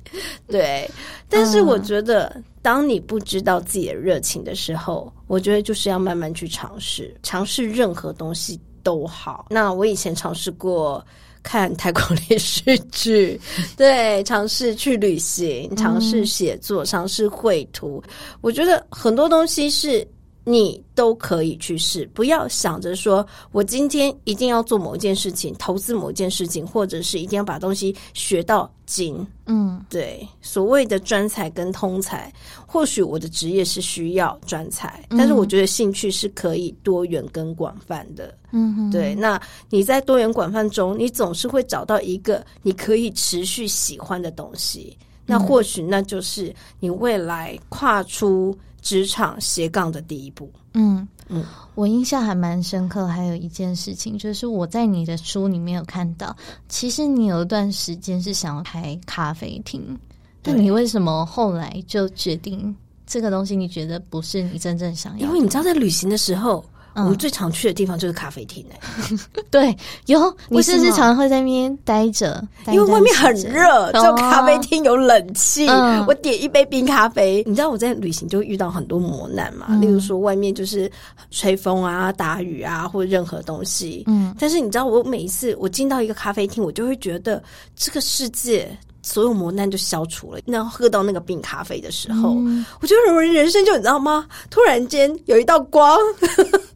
[0.48, 0.90] 对，
[1.28, 9.46] 但是我觉得，当你不知道自己的热情的时候，我觉得就是要慢慢去尝试，尝试任何东西都好。
[9.50, 11.04] 那我以前尝试过。
[11.48, 13.40] 看泰国连续剧，
[13.74, 18.02] 对，尝试去旅行，尝试写作，尝试绘图。
[18.42, 20.06] 我觉得很多东西是
[20.50, 29.26] 你都可以去试，不要想着说我今天一定要做某一件事情，投资某一件事情，或者是一定要把东西学到精。
[29.46, 32.32] 嗯对，所谓的专才跟通才，
[32.66, 38.34] 或许我的职业是需要专才，嗯但是我觉得兴趣是可以多元跟广泛的。
[38.50, 44.96] 嗯，对，那你在多元广泛中，你总是会找到一个你可以持续喜欢的东西。
[45.30, 50.50] 那或许那就是你未来跨出职场斜杠的第一步。
[50.74, 56.34] 嗯嗯我印象还蛮深刻，还有一件事情，就是我在你的书里面有看到，
[56.68, 59.98] 其实你有一段时间是想要开咖啡厅，
[60.42, 62.74] 但你为什么后来就决定
[63.06, 63.54] 这个东西？
[63.56, 65.26] 你觉得不是你真正想要的？
[65.26, 66.64] 因为你知道，在旅行的时候，
[66.94, 68.80] 我们最常去的地方就是咖啡厅哎、
[69.50, 69.76] 对，
[70.06, 72.42] 有你是不是常常会在那边待着？
[72.64, 75.68] 待因为外面很热，只有咖啡哦厅有冷气。
[75.68, 76.04] 嗯。
[76.06, 79.80] 我点一杯冰咖啡，你知道我在旅行就会遇到很多磨难嘛，嗯。
[79.80, 80.90] 例如说外面就是
[81.30, 84.02] 吹风啊、打雨啊，或者任何东西。
[84.06, 84.34] 嗯。
[84.38, 87.42] 但是你知道，我每一次我进到一个咖啡厅，我就会觉得
[87.76, 88.68] 这个世界
[89.08, 90.40] 所有磨难就消除了。
[90.44, 94.26] 那喝到那个冰咖啡的时候，嗯我觉得人人生就你知道吗？
[94.50, 95.98] 突然间有一道光，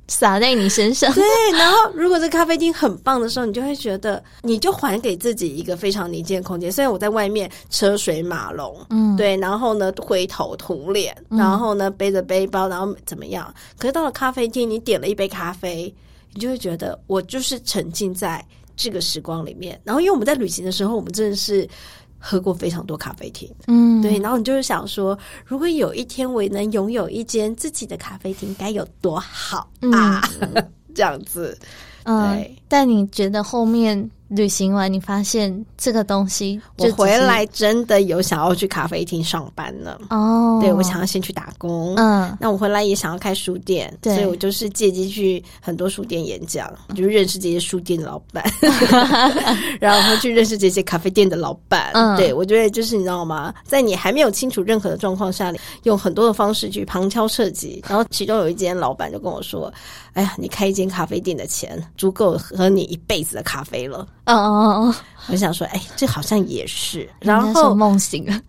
[0.09, 1.22] 洒在你身上，对，
[1.59, 6.72] 然后如果这咖啡厅很棒的时候，你就会觉得，你就还给自己一个非常宁静的空间。
[6.72, 13.53] 虽然我在外面车水马龙，嗯，对，然后呢灰头土脸，嗯然后呢背着背包，然后怎么样？
[13.76, 15.95] 可是到了咖啡厅，你点了一杯咖啡，
[16.33, 18.43] 你就会觉得我就是沉浸在
[18.74, 19.78] 这个时光里面。
[19.85, 21.68] 然后因为我们在旅行的时候，我们真的是。
[22.25, 30.23] 喝过非常多咖啡厅，嗯，对，然后你就是想说，如果有一天我也能拥有一间自己的咖啡厅，该有多好啊！
[30.95, 31.59] 这样子，
[32.05, 40.01] 嗯对，但你觉得后面旅行完，你发现这个东西我回来真的有想要去咖啡厅上班了。
[40.11, 48.43] 哦，对我想要先去打工，嗯那我回来也想要开书店，对所以我就是借机去很多书店演讲，就是认识这些书店的老板，
[49.80, 51.91] 然后去认识这些咖啡店的老板。
[51.95, 53.53] 嗯对我觉得就是你知道吗？
[53.64, 55.53] 在你还没有清楚任何的状况下，
[55.85, 57.83] 用很多的方式去旁敲侧击。
[57.89, 59.72] 然后其中有一间老板就跟我说
[60.14, 64.06] ：“哎呀，你开一间咖啡店的钱足够喝你一辈子的咖啡了。
[64.24, 64.94] 嗯嗯嗯，”
[65.30, 67.08] 我想说：“哎，这好像也是。
[67.20, 68.40] ”然后梦醒了，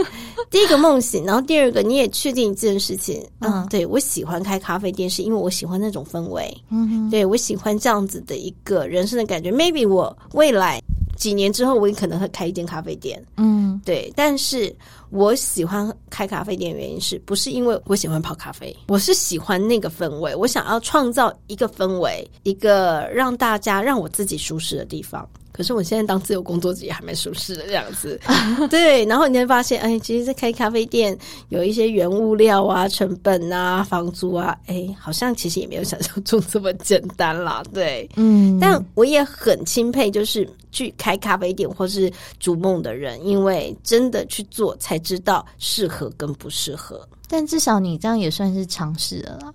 [0.50, 9.50] 第一个梦醒，然后第二个你也确定一件事情，嗯，嗯对我喜欢开咖啡店，是因为我喜欢那种氛围，嗯，对我喜欢这样子的一个人生的感觉。
[9.52, 10.82] Maybe 我未来
[11.22, 14.74] 几年之后，我也可能会开一间咖啡店，嗯对，但是
[15.10, 18.76] 我喜欢开咖啡店的原因是不是因为我喜欢泡咖啡？
[18.88, 25.24] 我是喜欢那个氛围，我想要创造一个氛围，一个让大家让我自己舒适的地方。
[25.52, 28.18] 可是我现在当自由工作者也还蛮舒适的这样子，
[28.70, 29.04] 对。
[29.04, 31.16] 然后你会发现，哎，其实，在开咖啡店
[31.50, 38.08] 有一些原物料啊、成本啊、房租啊，哎，好像其实也没有想象中这么简单啦，对。
[38.16, 47.06] 嗯，但我也很钦佩，就是去开咖啡店或是逐梦的人，因为真的去做才知道适合跟不适合。
[47.28, 49.52] 但至少你这样也算是尝试了啦。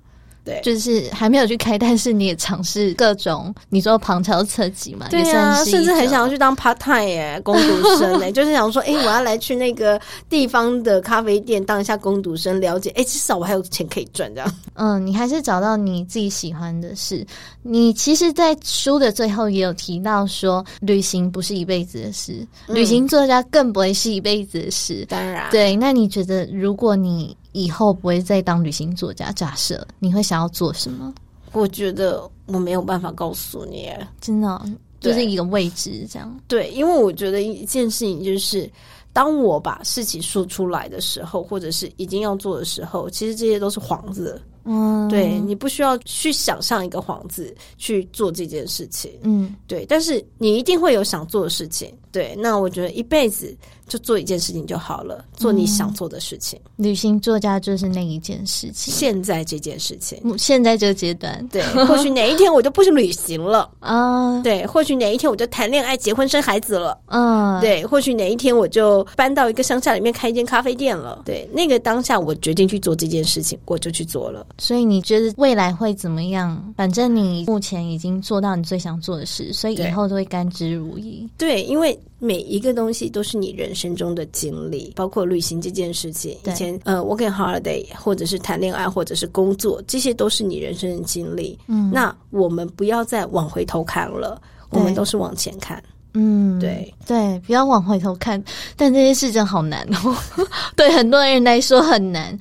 [0.48, 14.56] 对就是还没有去开，但是你也尝试各种，你说旁敲侧击嘛，也对啊，甚至很想要去当 part time 耶， 工读生哎，就是想说，哎、我要来去那个地方的咖啡店当一下工读生，了解，哎、至少我还有钱可以赚，这样。
[14.76, 17.26] 嗯，你还是找到你自己喜欢的事。
[17.62, 25.06] 你其实，在书的最后也有提到说，旅行不是一辈子的事，嗯旅行作家更不会是一辈子的事。
[25.10, 31.14] 当然，对，那你觉得，如果你以后不会再当旅行作家，假设你会想要做什么？
[31.54, 33.90] 我觉得我没有办法告诉你，
[34.22, 34.62] 真的哦、
[35.00, 36.40] 就是一个未知这样。
[36.48, 38.70] 对，因为我觉得一件事情就是，
[39.12, 44.40] 当我把事情说出来的时候，或者是已经要做的时候，其实这些都是幌子。
[44.70, 49.10] 嗯，对你不需要去想象一个幌子去做这件事情。
[49.24, 51.98] 嗯对，但是你一定会有想做的事情。
[52.12, 53.56] 对，那我觉得一辈子
[53.88, 56.60] 就做一件事情就好了，做你想做的事情。
[56.76, 58.94] 旅行作家就是那一件事情。
[58.94, 63.70] 现在这件事情，嗯现在这个阶段对，或许哪一天我就不去旅行了。
[63.80, 66.98] 啊，对，或许哪一天我就谈恋爱、结婚、生孩子了。
[67.08, 71.22] 嗯，对，或许哪一天我就搬到一个乡下里面开一间咖啡店了。
[71.26, 74.46] 对，那个当下我决定去做这件事情，我就去做了。
[74.58, 76.74] 所以你觉得未来会怎么样？
[76.76, 81.28] 反正你目前已经做到你最想做的事，所以以后都会甘之如饴。
[81.38, 86.38] 对，因为每一个东西都是你人生中的经历，包括旅行这件事情。
[86.46, 91.58] 以前呃，working holiday，或者是谈恋爱，或者是工作，这些都是你人生的经历。
[91.68, 95.82] 嗯，那我们不要再往回头看了，我对们都是往前看。
[96.14, 98.44] 嗯，对对，不要往回头看。
[98.76, 100.18] 但这些事真好难哦，
[100.76, 102.38] 对很多人来说很难。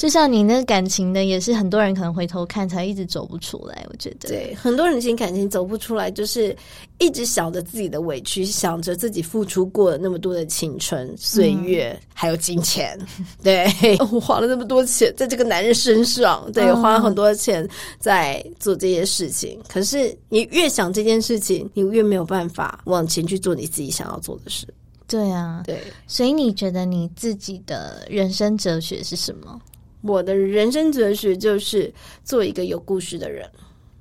[0.00, 3.84] 就像你那个感情的，也是很多人可能回头看才一直走不出来。
[3.90, 6.56] 我觉得，对，很多人其实感情走不出来，就是
[6.96, 12.98] 一直想着自己的委屈，想着自己付出过了那么多的青春、岁月，还有金钱。
[13.44, 13.66] 对，
[14.10, 19.60] 我花了那么多钱在这个男人身上，对，嗯花了很多钱在做这些事情。
[19.68, 24.66] 可是你越想这件事情，你越没有办法往前去做你自己想要做的事。
[25.06, 25.62] 对啊。
[25.66, 29.60] 对，所以你觉得你自己的人生哲学是什么？
[30.02, 31.92] 我的人生哲学就是
[32.24, 33.48] 做一个有故事的人。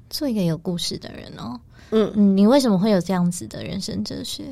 [0.10, 1.60] 做一个有故事的人哦。
[1.92, 4.44] 嗯，嗯，你为什么会有这样子的人生哲学？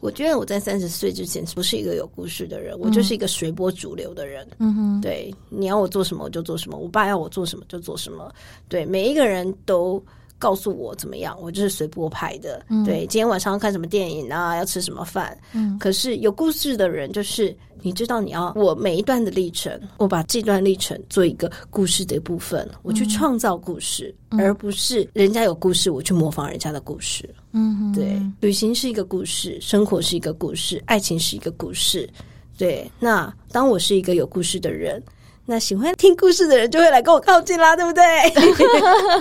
[0.00, 4.44] 我觉得我在三十岁之前不是一个有故事的人，我就是一个随波逐流的人。
[4.58, 8.32] 嗯哼，对，你要我做什么我就做什么，我爸要我做什么就做什么。
[8.68, 10.02] 对，每一个人都
[10.40, 12.64] 告诉我怎么样，我就是随波拍的。
[12.84, 15.38] 对，今天晚上要看什么电影啊，要吃什么饭。
[15.52, 27.28] 嗯可是有故事的人，就是你知道你要我每一段的历程，我把这段历程做一个故事的一部分，我去创造故事，而不是人家有故事我去模仿人家的故事。
[27.52, 32.08] 嗯，对，旅行是一个故事，生活是一个故事，爱情是一个故事。
[32.56, 35.02] 对，那当我是一个有故事的人，
[35.44, 38.04] 那喜欢听故事的人就会来跟我靠近啦，对不对？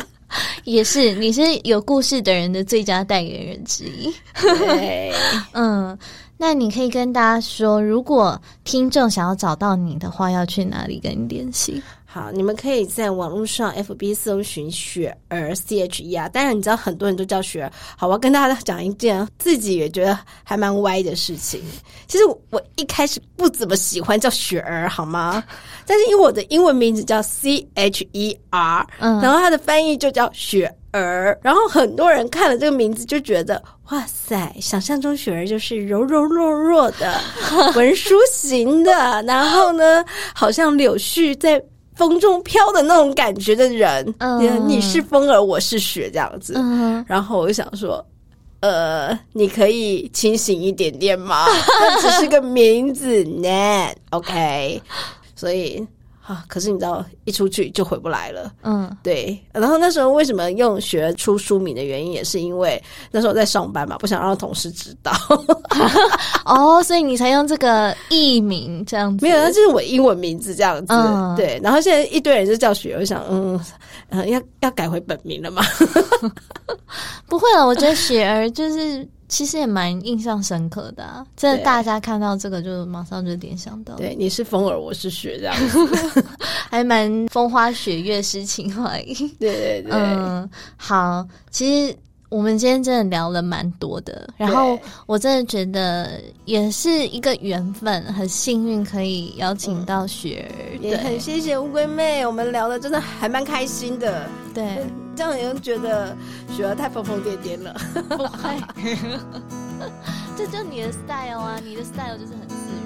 [0.64, 4.14] 也是，你是有故事的人的最佳代言人之一。
[4.40, 5.14] 对，
[5.54, 5.98] 嗯，
[6.38, 11.82] 那你可以跟大家说，如果听众想要找到你的话，要去哪里跟你联系？
[12.14, 16.28] 好，你们可以在网络上 FB 搜寻雪儿 C H E R。
[16.28, 17.72] 当然，你知道很多人都叫雪儿。
[17.98, 21.62] 好，我要跟大家讲一件自己也觉得还蛮歪的事情。
[22.10, 25.42] 其实我一开始不怎么喜欢叫雪儿，好吗？
[25.88, 37.18] 但是因为我的英文名字叫 C H E R，嗯然后它的翻译就叫雪儿，然后很多人看了这个名字就觉得，哇塞，想象中雪儿就是柔柔弱弱的
[37.74, 38.92] 文书型的，
[39.26, 40.04] 然后呢，
[40.36, 41.64] 好像柳絮在。
[41.96, 46.54] 风中飘的那种感觉的人，嗯你是风儿，我是雪，这样子。
[46.56, 48.04] 嗯然后我就想说，
[48.62, 51.46] 呃，你可以清醒一点点吗？
[51.80, 53.50] 那只是个名字呢
[54.12, 54.82] ，OK。
[55.36, 55.86] 所以
[56.26, 58.52] 啊，可是你知道，一出去就回不来了。
[58.64, 65.12] 嗯对，然后那时候为什么用学出书名的原因，也是因为那时候在上班嘛，不想让同事知道。
[66.46, 69.26] 哦，所以你才用这个艺名这样子？
[69.26, 70.94] 没有，那就是我英文名字这样子。
[70.94, 73.60] 嗯对，然后现在一堆人就叫雪，我想，嗯，
[74.10, 75.64] 呃，要要改回本名了嘛？
[77.28, 86.26] 不会了，我觉得雪儿就是其实也蛮印象深刻的、啊，真的大家看到这个就马上就联想到，对，你是风儿，我是雪，这样子。
[86.70, 89.14] 还蛮风花雪月诗情画意。
[89.40, 91.96] 对对对，嗯，好，其实
[92.32, 96.10] 我们今天真的聊了蛮多的，然后我真的觉得
[96.46, 104.26] 也是一个缘分，很幸运可以邀请到雪儿，也很谢谢乌龟妹，我们聊的真的还蛮开心的。
[104.54, 104.82] 对，
[105.14, 106.16] 这样人觉得
[106.56, 107.76] 雪儿太疯疯癫癫了。
[108.08, 108.58] 不会，
[110.38, 112.81] 这就你的 style 啊，你的 style 就是很自然，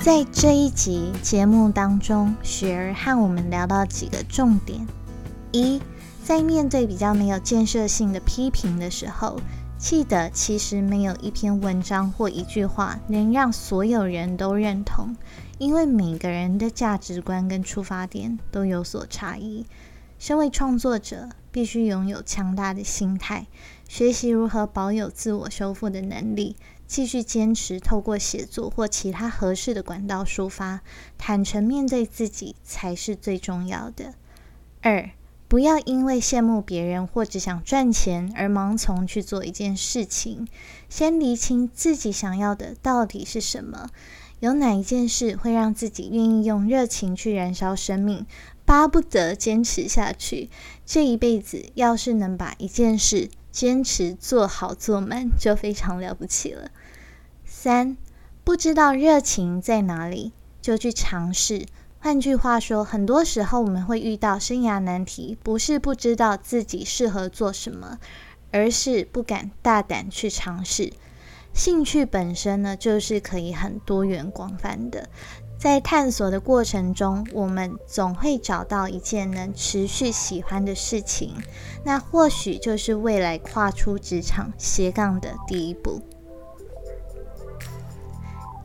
[0.00, 4.86] 在这一集节目当中，雪儿和我们聊到几个重点：
[5.50, 5.82] 一，
[6.22, 9.40] 在面对比较没有建设性的批评的时候，
[9.76, 15.16] 记得其实没有一篇文章或一句话能让所有人都认同，
[15.58, 19.66] 因为每个人的价值观跟出发点都有所差异。
[20.20, 23.46] 身为创作者，必须拥有强大的心态，
[23.88, 26.56] 学习如何保有自我修复的能力，
[26.88, 30.80] 继续坚持透过写作或其他合适的管道抒发，
[31.18, 34.14] 坦诚面对自己才是最重要的。
[34.80, 35.10] 二，
[35.46, 40.48] 不要因为羡慕别人或只想赚钱而盲从去做一件事情，
[40.88, 43.90] 先厘清自己想要的到底是什么。
[44.40, 48.24] 有哪一件事会让自己愿意用热情去燃烧生命，
[48.64, 50.48] 巴不得坚持下去？
[50.86, 56.70] 这一辈子要是能把一件事坚持做好做满，就非常了不起了。
[57.60, 57.96] 三，
[58.44, 60.32] 不知道热情在哪里，
[60.62, 61.66] 就去尝试。
[61.98, 67.98] 换句话说，很多时候我们会遇到生涯难题，不是不知道自己适合做什么，
[68.52, 70.92] 而是不敢大胆去尝试。
[71.52, 75.08] 兴趣本身呢，就是可以很多元广泛的。
[75.58, 81.34] 在探索的过程中，我们总会找到一件能持续喜欢的事情，
[81.84, 86.00] 那或许就是未来跨出职场斜杠的第一步。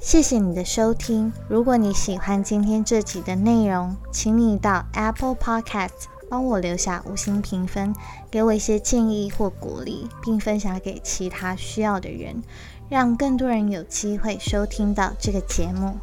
[0.04, 1.32] 谢谢你的收听。
[1.48, 5.92] 如果你喜欢今天这集的内容，请你到 Apple Podcast
[6.30, 7.96] 帮我留下五星评分，
[8.30, 12.44] 给我一些建议或鼓励，并分享给其他需要的人，
[12.90, 15.96] 让更多人有机会收听到这个节目。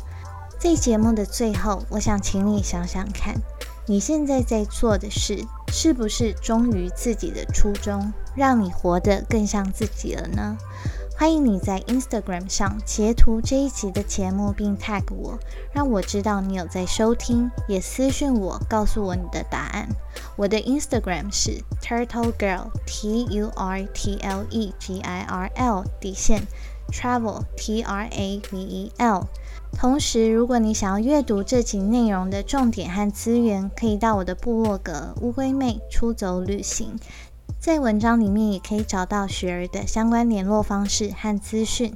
[0.58, 3.34] 在节目的最后，我想请你想想看，
[3.86, 10.56] 你现在在做的事是不是忠于自己的初衷，让你活得更像自己了呢？
[11.20, 15.38] 欢迎你在 Instagram 上截图这一集的节目，并 tag 我，
[15.70, 19.86] 让我知道你有在收听，也私讯我告诉我你的答案。
[20.34, 26.46] 我的 Instagram 是 Turtle Girl T U R T L E G I R L 底线
[26.90, 29.26] travel T R A V E L。
[29.74, 36.98] 同时，如果你想要阅读这集内容的重点和资源，可以到我的部落格“乌龟妹出走旅行”。
[37.60, 41.94] 在文章里面也可以找到雪儿的相关联络方式和资讯。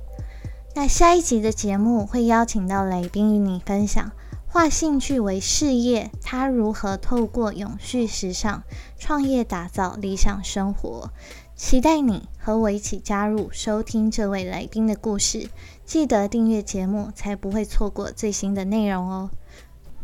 [0.75, 4.13] 那下一集的节目会邀请到来宾与你分享。
[4.47, 8.63] 化兴趣为事业，他如何透过永续时尚
[8.99, 11.11] 创业打造理想生活？
[11.57, 15.49] 期待你和我一起加入收听这位来宾的故事。
[15.87, 19.31] 记得订阅节目，才不会错过最新的内容哦。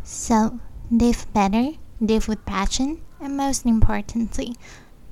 [0.03, 0.55] So
[0.89, 4.55] live better, live with passion, and most importantly,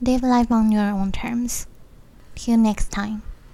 [0.01, 1.67] live life on your own terms.
[2.35, 3.21] Till next time.